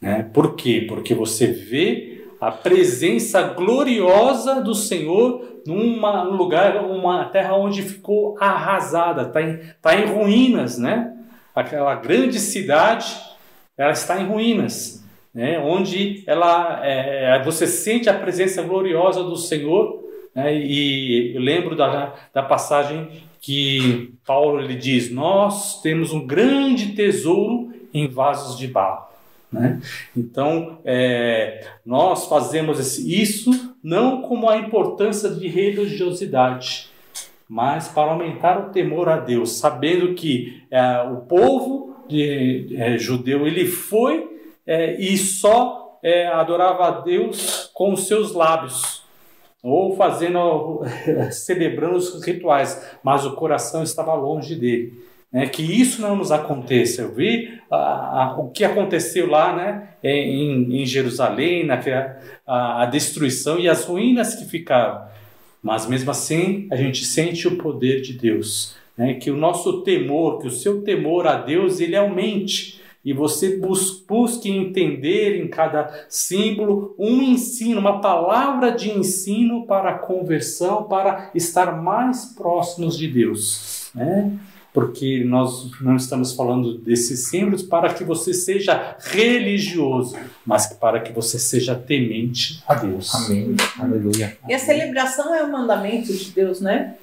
[0.02, 0.30] Né?
[0.34, 0.86] Por quê?
[0.86, 9.24] Porque você vê a presença gloriosa do Senhor num lugar, uma terra onde ficou arrasada,
[9.24, 11.15] está em, tá em ruínas, né?
[11.56, 13.16] Aquela grande cidade,
[13.78, 15.58] ela está em ruínas, né?
[15.60, 20.04] onde ela, é, você sente a presença gloriosa do Senhor.
[20.34, 20.54] Né?
[20.56, 27.74] E eu lembro da, da passagem que Paulo ele diz: Nós temos um grande tesouro
[27.94, 29.06] em vasos de barro.
[29.52, 29.80] Né?
[30.16, 36.90] Então, é, nós fazemos isso não como a importância de religiosidade,
[37.48, 43.46] mas para aumentar o temor a Deus, sabendo que é, o povo de, é, judeu
[43.48, 44.28] ele foi
[44.66, 49.04] é, e só é, adorava a Deus com os seus lábios
[49.62, 50.82] ou fazendo
[51.32, 54.94] celebrando os rituais, mas o coração estava longe dele.
[55.32, 55.48] Né?
[55.48, 57.02] Que isso não nos aconteça.
[57.02, 57.60] Eu vi
[58.38, 59.90] o que aconteceu lá, né?
[60.04, 61.68] Em, em Jerusalém,
[62.48, 65.08] a, a destruição e as ruínas que ficaram.
[65.66, 69.16] Mas mesmo assim, a gente sente o poder de Deus, né?
[69.16, 73.58] Que o nosso temor, que o seu temor a Deus, ele aumente e você
[74.08, 81.82] busque entender em cada símbolo um ensino, uma palavra de ensino para conversão, para estar
[81.82, 84.38] mais próximos de Deus, né?
[84.76, 91.14] Porque nós não estamos falando desses símbolos para que você seja religioso, mas para que
[91.14, 93.16] você seja temente a Deus.
[93.16, 93.56] Amém.
[93.80, 94.38] Aleluia.
[94.50, 96.96] E a celebração é um mandamento de Deus, né?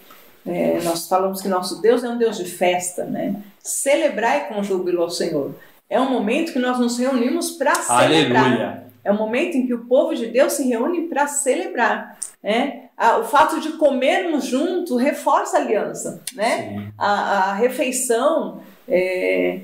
[0.45, 3.37] É, nós falamos que nosso Deus é um Deus de festa, né?
[3.59, 5.55] Celebrar com júbilo ao Senhor.
[5.89, 8.45] É um momento que nós nos reunimos para celebrar.
[8.45, 8.83] Aleluia.
[9.03, 12.19] É um momento em que o povo de Deus se reúne para celebrar.
[12.43, 12.91] Né?
[13.21, 16.23] O fato de comermos junto reforça a aliança.
[16.35, 16.93] Né?
[16.97, 19.61] A, a, refeição é,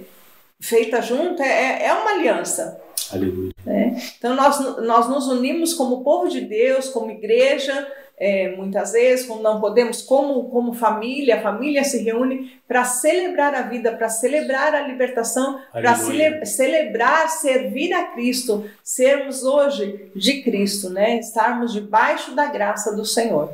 [0.60, 2.80] feita junto é, é uma aliança.
[3.12, 3.52] Aleluia.
[3.64, 3.96] Né?
[4.18, 9.42] Então nós, nós nos unimos como povo de Deus, como igreja, é, muitas vezes, quando
[9.42, 14.74] não podemos, como, como família, a família se reúne para celebrar a vida, para celebrar
[14.74, 21.18] a libertação, para cele celebrar, servir a Cristo, sermos hoje de Cristo, né?
[21.18, 23.52] estarmos debaixo da graça do Senhor.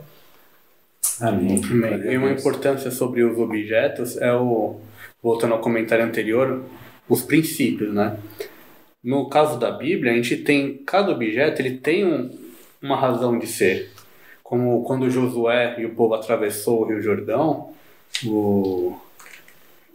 [1.21, 1.61] Amém.
[1.71, 2.13] Amém.
[2.13, 4.81] E uma importância sobre os objetos é o,
[5.23, 6.65] voltando ao comentário anterior,
[7.07, 8.17] os princípios, né?
[9.03, 12.31] No caso da Bíblia, a gente tem cada objeto, ele tem um,
[12.81, 13.94] uma razão de ser
[14.55, 17.71] como quando Josué e o povo atravessou o Rio Jordão,
[18.25, 18.97] o...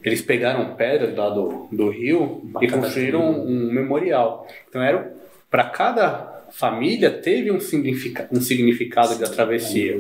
[0.04, 4.46] eles pegaram pedras lá do, do rio e construíram um, um memorial.
[4.68, 5.16] Então era
[5.50, 9.98] para cada família teve um, significa, um significado da travessia.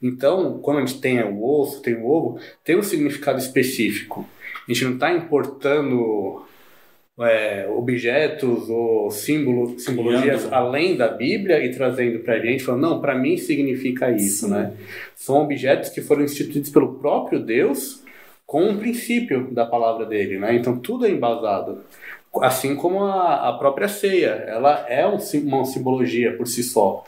[0.00, 4.28] Então, quando a gente tem o osso, tem o ovo, tem um significado específico.
[4.68, 6.46] A gente não está importando
[7.20, 10.54] é, objetos ou símbolo, simbologias Criando.
[10.54, 14.52] além da Bíblia e trazendo para a gente, falando, não, para mim significa isso, Sim.
[14.52, 14.72] né?
[15.16, 18.02] São objetos que foram instituídos pelo próprio Deus
[18.46, 20.54] com um princípio da palavra dele, né?
[20.54, 21.80] Então tudo é embasado.
[22.40, 27.04] Assim como a, a própria ceia, ela é um, uma simbologia por si só.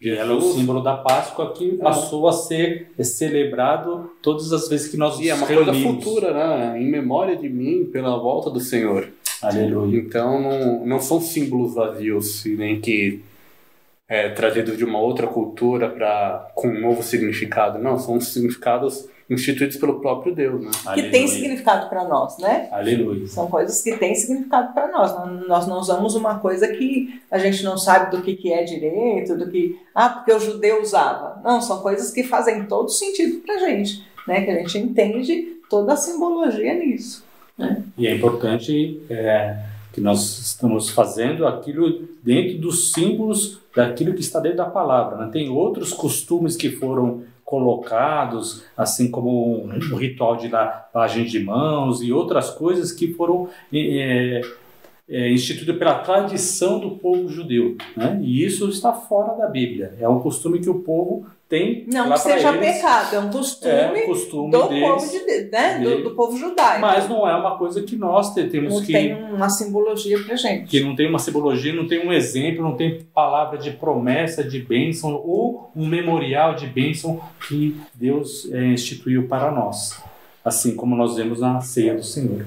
[0.00, 4.88] Jesus, ela é o símbolo da Páscoa que passou a ser celebrado todas as vezes
[4.88, 5.82] que nós e é uma reunimos.
[5.82, 6.80] coisa futura, né?
[6.80, 9.08] Em memória de mim, pela volta do Senhor.
[9.42, 9.98] Aleluia.
[9.98, 13.22] Então não, não são símbolos vazios, nem que
[14.08, 17.78] é, trazidos de uma outra cultura para com um novo significado.
[17.78, 20.70] Não, são significados instituídos pelo próprio Deus, né?
[20.94, 22.68] Que tem significado para nós, né?
[22.70, 23.26] Aleluia.
[23.26, 25.12] São coisas que têm significado para nós.
[25.48, 29.36] Nós não usamos uma coisa que a gente não sabe do que, que é direito,
[29.36, 29.80] do que.
[29.94, 31.40] Ah, porque o judeu usava.
[31.42, 34.42] Não, são coisas que fazem todo sentido para a gente, né?
[34.42, 37.25] Que a gente entende toda a simbologia nisso.
[37.56, 37.82] Né?
[37.96, 39.56] E é importante é,
[39.92, 45.16] que nós estamos fazendo aquilo dentro dos símbolos daquilo que está dentro da palavra.
[45.16, 45.30] Né?
[45.32, 52.12] Tem outros costumes que foram colocados, assim como o ritual de lavagem de mãos e
[52.12, 54.40] outras coisas que foram é,
[55.08, 57.76] é, instituídas pela tradição do povo judeu.
[57.96, 58.18] Né?
[58.22, 59.94] E isso está fora da Bíblia.
[60.00, 63.72] É um costume que o povo tem não que seja eles, pecado, é um costume,
[63.72, 65.78] é um costume do, deles, povo de, né?
[65.78, 66.80] do, do, povo judaico.
[66.80, 68.92] Mas não é uma coisa que nós temos não que.
[68.92, 70.68] Não tem uma simbologia pra gente.
[70.68, 74.58] Que não tem uma simbologia, não tem um exemplo, não tem palavra de promessa, de
[74.58, 80.04] bênção ou um memorial de bênção que Deus é, instituiu para nós
[80.46, 82.46] assim como nós vemos na ceia do Senhor.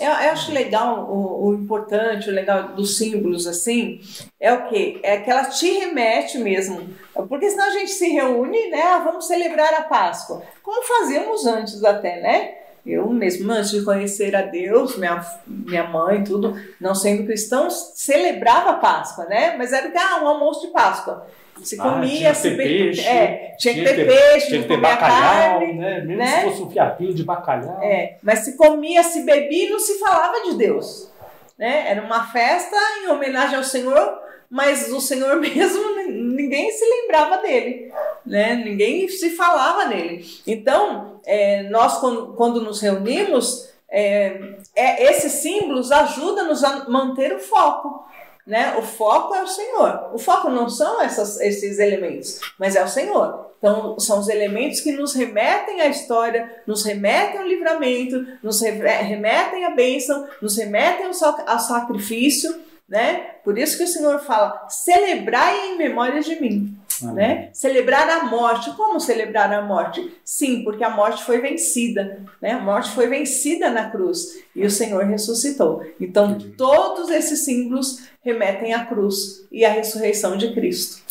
[0.00, 4.00] Eu, eu, acho legal, o, o, importante, o legal dos símbolos, assim,
[4.40, 4.98] é o quê?
[5.02, 6.88] É que ela te remete mesmo.
[7.28, 8.80] Porque senão a gente se reúne, né?
[8.80, 10.42] Ah, vamos celebrar a Páscoa.
[10.62, 12.54] Como fazíamos antes até, né?
[12.86, 18.70] Eu mesmo, antes de conhecer a Deus, minha, minha mãe, tudo, não sendo cristão, celebrava
[18.70, 19.54] a Páscoa, né?
[19.58, 21.26] Mas era ah, um almoço de Páscoa.
[21.62, 25.72] Se ah, comia, se peixe, é, tinha que ter peixe, tinha que ter bacalhau, carne,
[25.74, 26.00] né?
[26.00, 26.26] Mesmo né?
[26.26, 27.82] se fosse um fiapinho de bacalhau.
[27.82, 31.10] É, mas se comia, se bebia e não se falava de Deus.
[31.58, 31.90] Né?
[31.90, 37.92] Era uma festa em homenagem ao Senhor, mas o Senhor mesmo ninguém se lembrava dele,
[38.24, 38.54] né?
[38.54, 40.24] Ninguém se falava nele.
[40.46, 47.38] Então, é, nós quando, quando nos reunimos, é, é, esses símbolos ajudam-nos a manter o
[47.38, 48.06] foco.
[48.48, 48.74] Né?
[48.78, 50.08] O foco é o Senhor.
[50.14, 53.46] O foco não são essas, esses elementos, mas é o Senhor.
[53.58, 59.66] Então, são os elementos que nos remetem à história, nos remetem ao livramento, nos remetem
[59.66, 61.10] à bênção, nos remetem
[61.46, 63.32] ao sacrifício, né?
[63.44, 66.77] Por isso que o Senhor fala: celebrai em memória de mim.
[67.02, 67.50] Né?
[67.52, 68.70] Celebrar a morte.
[68.76, 70.12] Como celebrar a morte?
[70.24, 72.22] Sim, porque a morte foi vencida.
[72.40, 72.52] Né?
[72.52, 75.84] A morte foi vencida na cruz e o Senhor ressuscitou.
[76.00, 81.02] Então, todos esses símbolos remetem à cruz e à ressurreição de Cristo.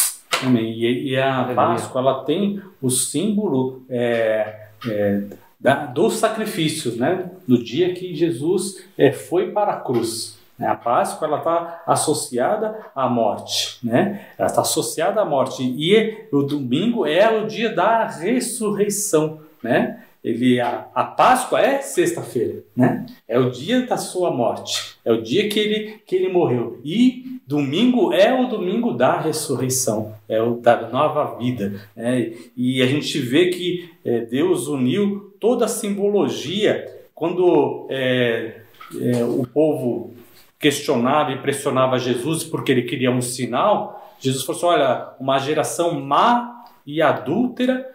[0.44, 0.74] Amém.
[0.74, 5.24] E, e a Páscoa ela tem o símbolo é, é,
[5.60, 7.32] da, dos sacrifícios, né?
[7.48, 10.37] No dia que Jesus é, foi para a cruz.
[10.58, 10.68] Né?
[10.68, 14.28] A Páscoa ela está associada à morte, né?
[14.38, 20.04] Ela está associada à morte e o domingo é o dia da ressurreição, né?
[20.24, 23.06] Ele a, a Páscoa é sexta-feira, né?
[23.28, 27.40] É o dia da sua morte, é o dia que ele que ele morreu e
[27.46, 32.34] domingo é o domingo da ressurreição, é o da nova vida, né?
[32.58, 38.62] E a gente vê que é, Deus uniu toda a simbologia quando é,
[39.02, 40.17] é, o povo
[40.60, 46.00] questionava e pressionava Jesus porque ele queria um sinal, Jesus falou assim: olha, uma geração
[46.00, 47.86] má e adúltera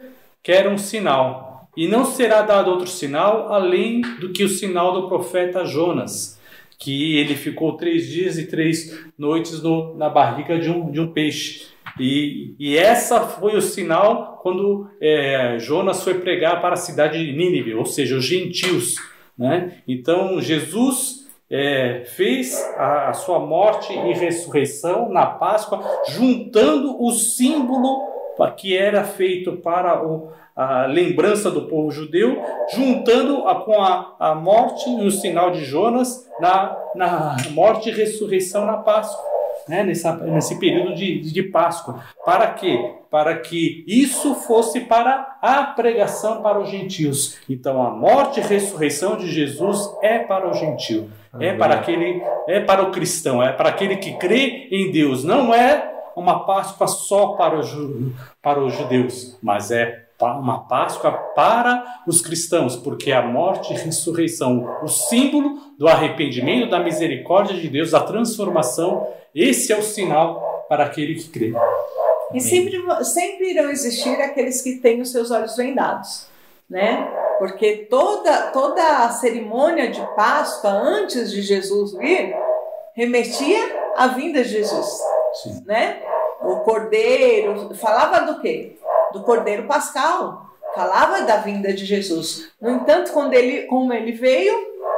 [0.43, 1.69] quer um sinal.
[1.77, 6.39] E não será dado outro sinal além do que o sinal do profeta Jonas,
[6.79, 11.13] que ele ficou três dias e três noites no, na barriga de um, de um
[11.13, 11.67] peixe.
[11.99, 17.33] E, e essa foi o sinal quando é, Jonas foi pregar para a cidade de
[17.33, 18.97] Nínive, ou seja, os gentios.
[19.37, 19.79] Né?
[19.89, 21.22] Então Jesus
[21.53, 28.11] é, fez a, a, sua morte e ressurreição na Páscoa, juntando o símbolo
[28.57, 32.43] que era feito para o, a lembrança do povo judeu,
[32.73, 37.93] juntando a, com a, a morte e o sinal de Jonas na, na morte e
[37.93, 39.31] ressurreição na Páscoa.
[39.69, 42.03] Né, nessa, nesse período de, de Páscoa.
[42.25, 42.97] Para quê?
[43.09, 47.39] Para que isso fosse para a pregação para os gentios.
[47.49, 51.09] Então, a morte e ressurreição de Jesus é para o gentio
[51.41, 55.24] é para aquele, é para o cristão, é para aquele que crê em Deus.
[55.24, 58.12] Não é uma Páscoa só para, o,
[58.43, 64.78] para os judeus, mas é uma Páscoa para os cristãos, porque a morte e ressurreição,
[64.83, 70.85] o símbolo do arrependimento, da misericórdia de Deus, da transformação, esse é o sinal para
[70.85, 71.53] aquele que crê.
[72.33, 76.26] E sempre, sempre irão existir aqueles que têm os seus olhos vendados,
[76.68, 77.11] né?
[77.43, 82.36] Porque toda, toda a cerimônia de Páscoa antes de Jesus vir
[82.95, 83.59] remetia
[83.97, 85.01] à vinda de Jesus,
[85.43, 85.64] Sim.
[85.66, 86.01] né?
[86.40, 88.76] O cordeiro falava do quê?
[89.12, 92.49] Do cordeiro pascal, falava da vinda de Jesus.
[92.61, 94.55] No entanto, quando ele, como ele veio,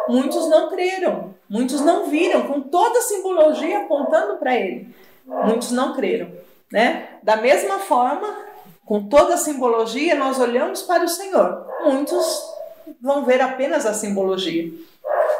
[0.07, 4.95] muitos não creram, muitos não viram, com toda a simbologia apontando para ele.
[5.25, 6.29] Muitos não creram,
[6.71, 7.09] né?
[7.23, 8.44] Da mesma forma,
[8.85, 11.67] com toda a simbologia, nós olhamos para o Senhor.
[11.85, 12.55] Muitos
[13.01, 14.73] vão ver apenas a simbologia.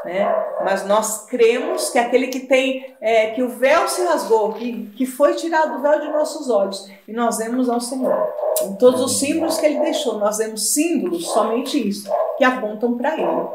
[0.05, 0.27] Né?
[0.63, 5.07] Mas nós cremos que aquele que tem, é, que o véu se rasgou, que, que
[5.07, 8.15] foi tirado o véu de nossos olhos, e nós vemos ao Senhor.
[8.63, 13.15] Em todos os símbolos que ele deixou, nós vemos símbolos, somente isso, que apontam para
[13.15, 13.49] ele.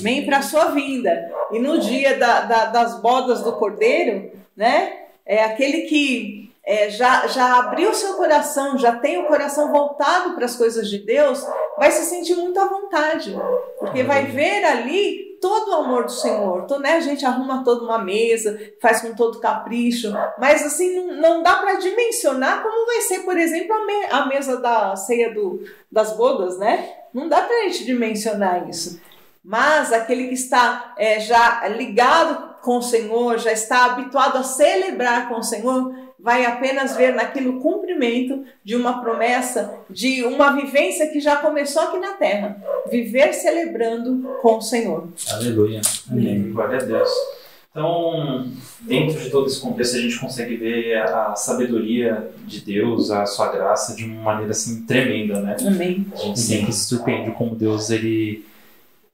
[0.00, 1.30] Vem para a sua vinda.
[1.50, 4.92] E no dia da, da, das bodas do cordeiro, né?
[5.24, 10.46] É aquele que é, já, já abriu seu coração, já tem o coração voltado para
[10.46, 11.46] as coisas de Deus,
[11.78, 13.38] vai se sentir muito à vontade,
[13.78, 16.62] porque vai ver ali todo o amor do Senhor.
[16.64, 21.14] Então, né, a gente arruma toda uma mesa, faz com todo capricho, mas assim, não,
[21.14, 25.32] não dá para dimensionar como vai ser, por exemplo, a, me, a mesa da ceia
[25.32, 26.90] do, das bodas, né?
[27.14, 29.00] Não dá para a gente dimensionar isso.
[29.44, 35.28] Mas aquele que está é, já ligado com o Senhor, já está habituado a celebrar
[35.28, 35.94] com o Senhor,
[36.26, 42.00] vai apenas ver naquilo cumprimento de uma promessa, de uma vivência que já começou aqui
[42.00, 42.60] na terra.
[42.90, 45.06] Viver celebrando com o Senhor.
[45.30, 45.80] Aleluia.
[46.10, 46.50] Amém.
[46.50, 47.08] Glória a Deus.
[47.70, 48.44] Então,
[48.80, 53.52] dentro de todo esse contexto, a gente consegue ver a sabedoria de Deus, a sua
[53.52, 55.56] graça, de uma maneira assim tremenda, né?
[55.64, 56.06] Amém.
[56.12, 58.55] A gente sempre se surpreende como Deus ele é,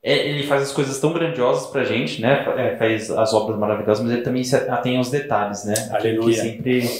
[0.03, 2.45] ele faz as coisas tão grandiosas pra gente, né?
[2.57, 5.75] É, faz as obras maravilhosas, mas ele também se atém aos detalhes, né?
[5.93, 6.35] Aleluia.
[6.35, 6.91] Que sempre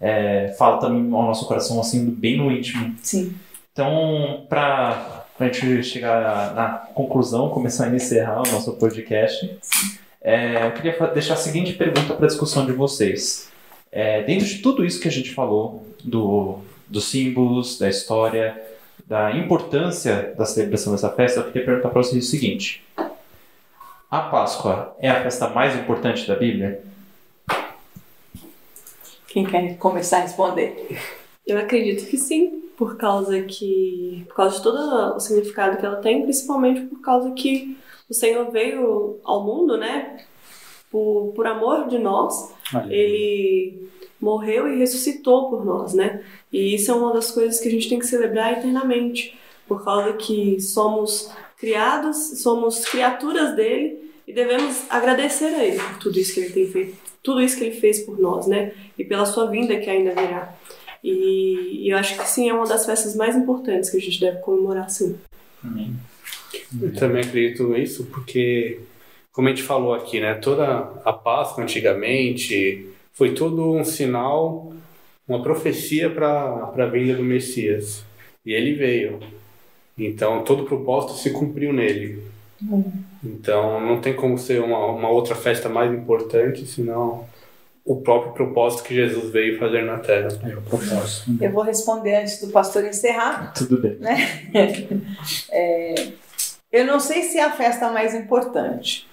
[0.00, 2.94] é, fala também ao nosso coração, assim, bem no íntimo.
[3.02, 3.34] Sim.
[3.72, 9.56] Então, pra, pra gente chegar na conclusão, começar a encerrar o nosso podcast,
[10.20, 13.48] é, eu queria deixar a seguinte pergunta para discussão de vocês.
[13.92, 18.60] É, dentro de tudo isso que a gente falou, do, dos símbolos, da história,
[19.08, 22.84] da importância da celebração dessa festa, eu queria perguntar para vocês o seguinte:
[24.10, 26.82] a Páscoa é a festa mais importante da Bíblia?
[29.26, 31.00] Quem quer começar a responder?
[31.46, 35.96] Eu acredito que sim, por causa que por causa de todo o significado que ela
[35.96, 37.78] tem, principalmente por causa que
[38.10, 40.20] o Senhor veio ao mundo, né?
[40.90, 42.54] Por, por amor de nós,
[42.90, 43.88] ele
[44.20, 46.22] morreu e ressuscitou por nós, né?
[46.52, 50.12] E isso é uma das coisas que a gente tem que celebrar eternamente, por causa
[50.14, 56.40] que somos criados, somos criaturas dele e devemos agradecer a ele por tudo isso que
[56.40, 58.72] ele tem feito, tudo isso que ele fez por nós, né?
[58.98, 60.54] E pela sua vinda que ainda virá.
[61.02, 64.20] E, e eu acho que sim, é uma das festas mais importantes que a gente
[64.20, 65.16] deve comemorar, sim.
[65.62, 65.94] Amém.
[66.80, 68.80] Eu também acredito nisso, porque,
[69.32, 70.34] como a gente falou aqui, né?
[70.34, 70.64] Toda
[71.04, 72.88] a Páscoa antigamente
[73.18, 74.72] foi todo um sinal,
[75.26, 78.04] uma profecia para a vinda do Messias.
[78.46, 79.18] E ele veio.
[79.98, 82.22] Então todo o propósito se cumpriu nele.
[83.22, 87.26] Então não tem como ser uma, uma outra festa mais importante, senão
[87.84, 90.28] o próprio propósito que Jesus veio fazer na Terra.
[90.44, 91.36] É o propósito.
[91.40, 93.52] Eu vou responder antes do pastor encerrar.
[93.52, 93.96] Tudo bem.
[93.96, 94.48] Né?
[95.50, 96.12] É,
[96.70, 99.08] eu não sei se é a festa mais importante,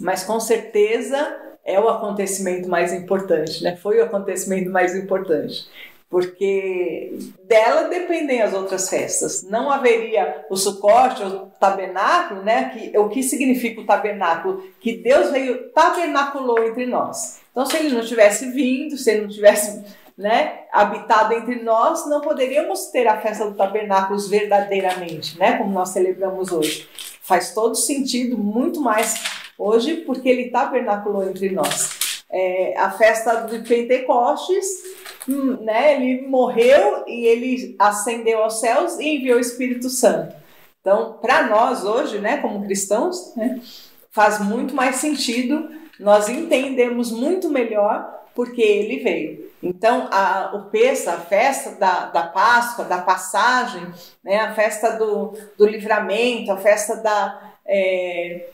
[0.00, 3.76] mas com certeza é o acontecimento mais importante, né?
[3.76, 5.66] Foi o acontecimento mais importante.
[6.10, 9.42] Porque dela dependem as outras festas.
[9.42, 12.70] Não haveria o sucote, o tabernáculo, né?
[12.70, 14.62] Que, o que significa o tabernáculo?
[14.78, 17.40] Que Deus veio, tabernaculou entre nós.
[17.50, 19.82] Então, se ele não tivesse vindo, se ele não tivesse
[20.16, 25.56] né, habitado entre nós, não poderíamos ter a festa do tabernáculo verdadeiramente, né?
[25.56, 26.88] Como nós celebramos hoje.
[27.22, 32.24] Faz todo sentido, muito mais hoje, porque ele tabernaculou entre nós.
[32.30, 34.66] É, a festa de Pentecostes,
[35.28, 40.34] hum, né, ele morreu e ele ascendeu aos céus e enviou o Espírito Santo.
[40.80, 43.60] Então, para nós hoje, né, como cristãos, né,
[44.10, 49.50] faz muito mais sentido, nós entendemos muito melhor porque ele veio.
[49.62, 53.86] Então, a, o Pessa, a festa da, da Páscoa, da passagem,
[54.22, 58.46] né, a festa do, do livramento, a festa da, é,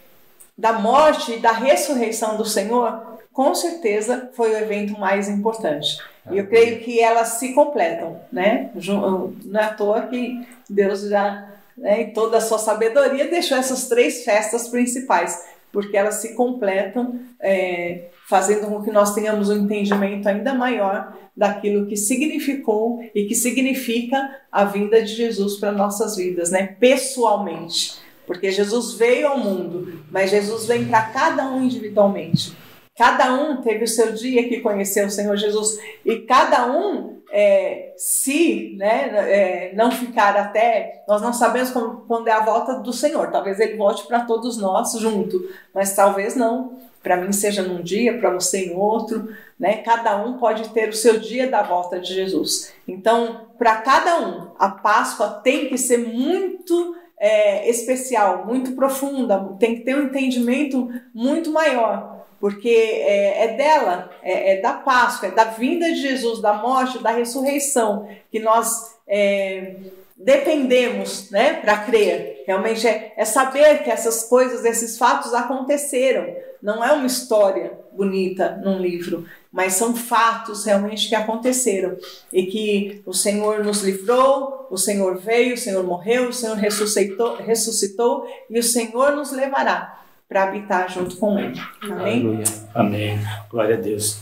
[0.60, 5.98] da morte e da ressurreição do Senhor, com certeza foi o evento mais importante.
[6.30, 8.70] E eu creio que elas se completam, né?
[8.74, 11.48] Não é à toa que Deus já,
[11.78, 17.18] né, em toda a sua sabedoria, deixou essas três festas principais, porque elas se completam,
[17.40, 23.34] é, fazendo com que nós tenhamos um entendimento ainda maior daquilo que significou e que
[23.34, 26.76] significa a vinda de Jesus para nossas vidas, né?
[26.78, 28.09] Pessoalmente.
[28.30, 32.56] Porque Jesus veio ao mundo, mas Jesus vem para cada um individualmente.
[32.96, 37.92] Cada um teve o seu dia que conheceu o Senhor Jesus e cada um, é,
[37.96, 42.92] se né, é, não ficar até, nós não sabemos como, quando é a volta do
[42.92, 43.32] Senhor.
[43.32, 46.78] Talvez ele volte para todos nós junto, mas talvez não.
[47.02, 49.78] Para mim seja num dia, para você em outro, né?
[49.78, 52.72] Cada um pode ter o seu dia da volta de Jesus.
[52.86, 59.76] Então, para cada um, a Páscoa tem que ser muito é, especial, muito profunda, tem
[59.76, 65.30] que ter um entendimento muito maior porque é, é dela, é, é, da Páscoa, é
[65.30, 69.76] da vinda de Jesus, da morte, da ressurreição, que nós é,
[70.16, 72.42] dependemos né, para crer.
[72.46, 76.34] Realmente é, é saber que essas coisas, esses fatos aconteceram.
[76.62, 81.96] Não é uma história bonita num livro, mas são fatos realmente que aconteceram
[82.32, 87.36] e que o Senhor nos livrou, o Senhor veio, o Senhor morreu, o Senhor ressuscitou,
[87.36, 91.60] ressuscitou e o Senhor nos levará para habitar junto com Ele.
[91.82, 92.00] Amém?
[92.00, 92.44] Aleluia.
[92.72, 93.18] Amém.
[93.50, 94.18] Glória a Deus.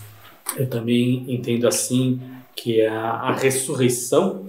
[0.57, 2.21] Eu também entendo assim
[2.57, 4.47] que a, a ressurreição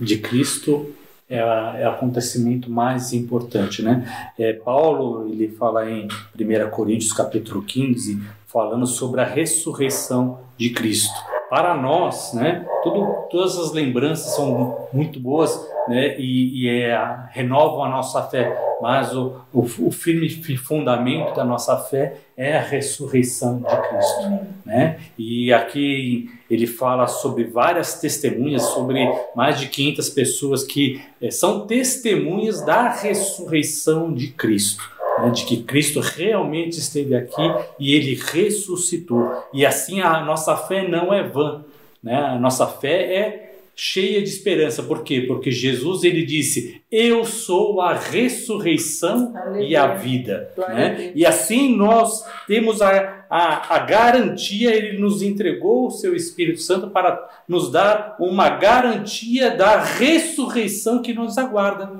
[0.00, 0.94] de Cristo
[1.28, 4.32] é, é, o acontecimento mais importante, né?
[4.38, 6.06] É, Paulo ele fala em
[6.38, 8.22] 1 Coríntios capítulo 15
[8.52, 11.14] falando sobre a ressurreição de Cristo.
[11.48, 12.66] Para nós, né?
[12.82, 15.54] Tudo, todas as lembranças são muito boas,
[15.88, 16.18] né?
[16.18, 16.96] E, e é,
[17.32, 22.60] renovam a nossa fé mas o, o, o, firme fundamento da nossa fé é a
[22.60, 24.40] ressurreição de Cristo.
[24.66, 24.98] Né?
[25.16, 31.64] E aqui ele fala sobre várias testemunhas, sobre mais de 500 pessoas que é, são
[31.64, 34.82] testemunhas da ressurreição de Cristo.
[35.22, 35.30] Né?
[35.30, 37.42] De que Cristo realmente esteve aqui
[37.78, 39.30] e ele ressuscitou.
[39.52, 41.64] E assim a nossa fé não é vã.
[42.02, 42.16] Né?
[42.16, 44.82] A nossa fé é cheia de esperança.
[44.82, 45.22] Por quê?
[45.22, 49.68] Porque Jesus ele disse: Eu sou a ressurreição Aleluia.
[49.68, 50.52] e a vida.
[50.56, 51.12] Né?
[51.14, 56.90] E assim nós temos a, a, a garantia, ele nos entregou o seu Espírito Santo
[56.90, 61.90] para nos dar uma garantia da ressurreição que nos aguarda.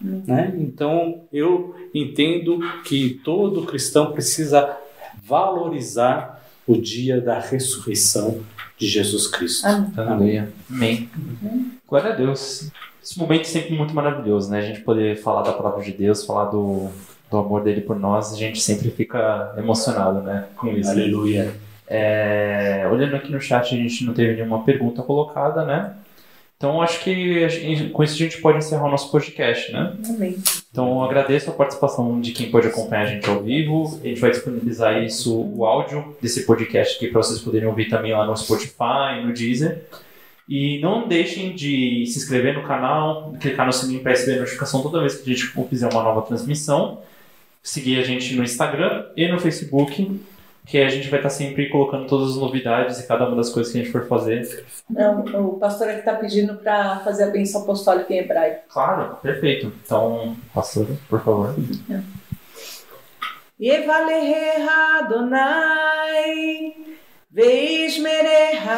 [0.00, 0.52] Né?
[0.58, 4.76] Então eu entendo que todo cristão precisa
[5.24, 8.40] valorizar o dia da ressurreição
[8.78, 9.66] de Jesus Cristo.
[9.96, 10.52] Aleluia.
[10.70, 11.08] Amém.
[11.86, 12.70] Glória a Deus.
[13.02, 14.58] Esse momento é sempre muito maravilhoso, né?
[14.58, 16.88] A gente poder falar da palavra de Deus, falar do,
[17.30, 20.46] do amor dele por nós, a gente sempre fica emocionado, né?
[20.56, 20.90] Com isso.
[20.90, 21.52] Aleluia.
[21.86, 25.94] É, olhando aqui no chat, a gente não teve nenhuma pergunta colocada, né?
[26.62, 29.96] Então, acho que gente, com isso a gente pode encerrar o nosso podcast, né?
[30.08, 30.36] Amém.
[30.70, 33.98] Então, agradeço a participação de quem pode acompanhar a gente ao vivo.
[34.00, 38.12] A gente vai disponibilizar isso, o áudio desse podcast aqui, para vocês poderem ouvir também
[38.12, 39.82] lá no Spotify, no Deezer.
[40.48, 45.00] E não deixem de se inscrever no canal, clicar no sininho para receber notificação toda
[45.00, 47.00] vez que a gente fizer uma nova transmissão.
[47.60, 50.20] Seguir a gente no Instagram e no Facebook
[50.64, 53.72] que a gente vai estar sempre colocando todas as novidades e cada uma das coisas
[53.72, 54.64] que a gente for fazer.
[54.88, 58.62] Não, o pastor aqui está pedindo para fazer a bênção apostólica em hebraico.
[58.68, 59.72] Claro, perfeito.
[59.84, 61.54] Então, pastor, por favor.
[63.60, 66.74] Yevaleha Adonai
[67.30, 68.76] Veismereha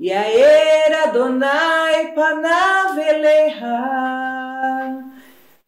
[0.00, 3.80] Yaer Adonai Panaveleha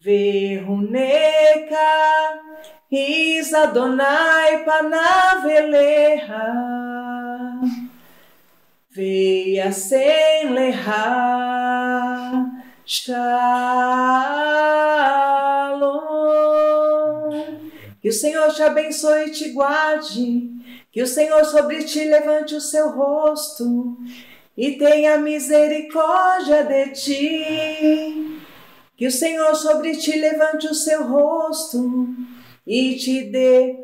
[0.01, 1.77] Veruneka
[2.91, 6.45] Is Adonai panaveleha
[8.91, 12.47] Veia sem leha
[12.87, 13.17] Shalom.
[18.01, 20.53] Que o Senhor te abençoe e te guarde.
[20.93, 23.99] Que o Senhor sobre ti levante o seu rosto
[24.57, 28.41] E tenha misericórdia de ti.
[28.97, 32.07] Que o Senhor sobre ti levante o seu rosto
[32.67, 33.77] e te dê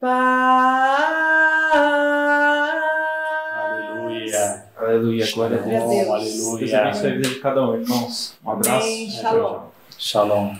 [0.00, 1.14] paz.
[3.54, 4.64] Aleluia.
[4.76, 5.30] Aleluia.
[5.32, 5.90] Glória a Deus.
[5.90, 6.08] Deus.
[6.08, 6.58] Aleluia.
[6.58, 8.38] Deus abençoe a vida de cada um, irmãos.
[8.44, 8.86] Um abraço.
[8.86, 9.60] Bem, shalom.
[9.98, 10.54] Shalom.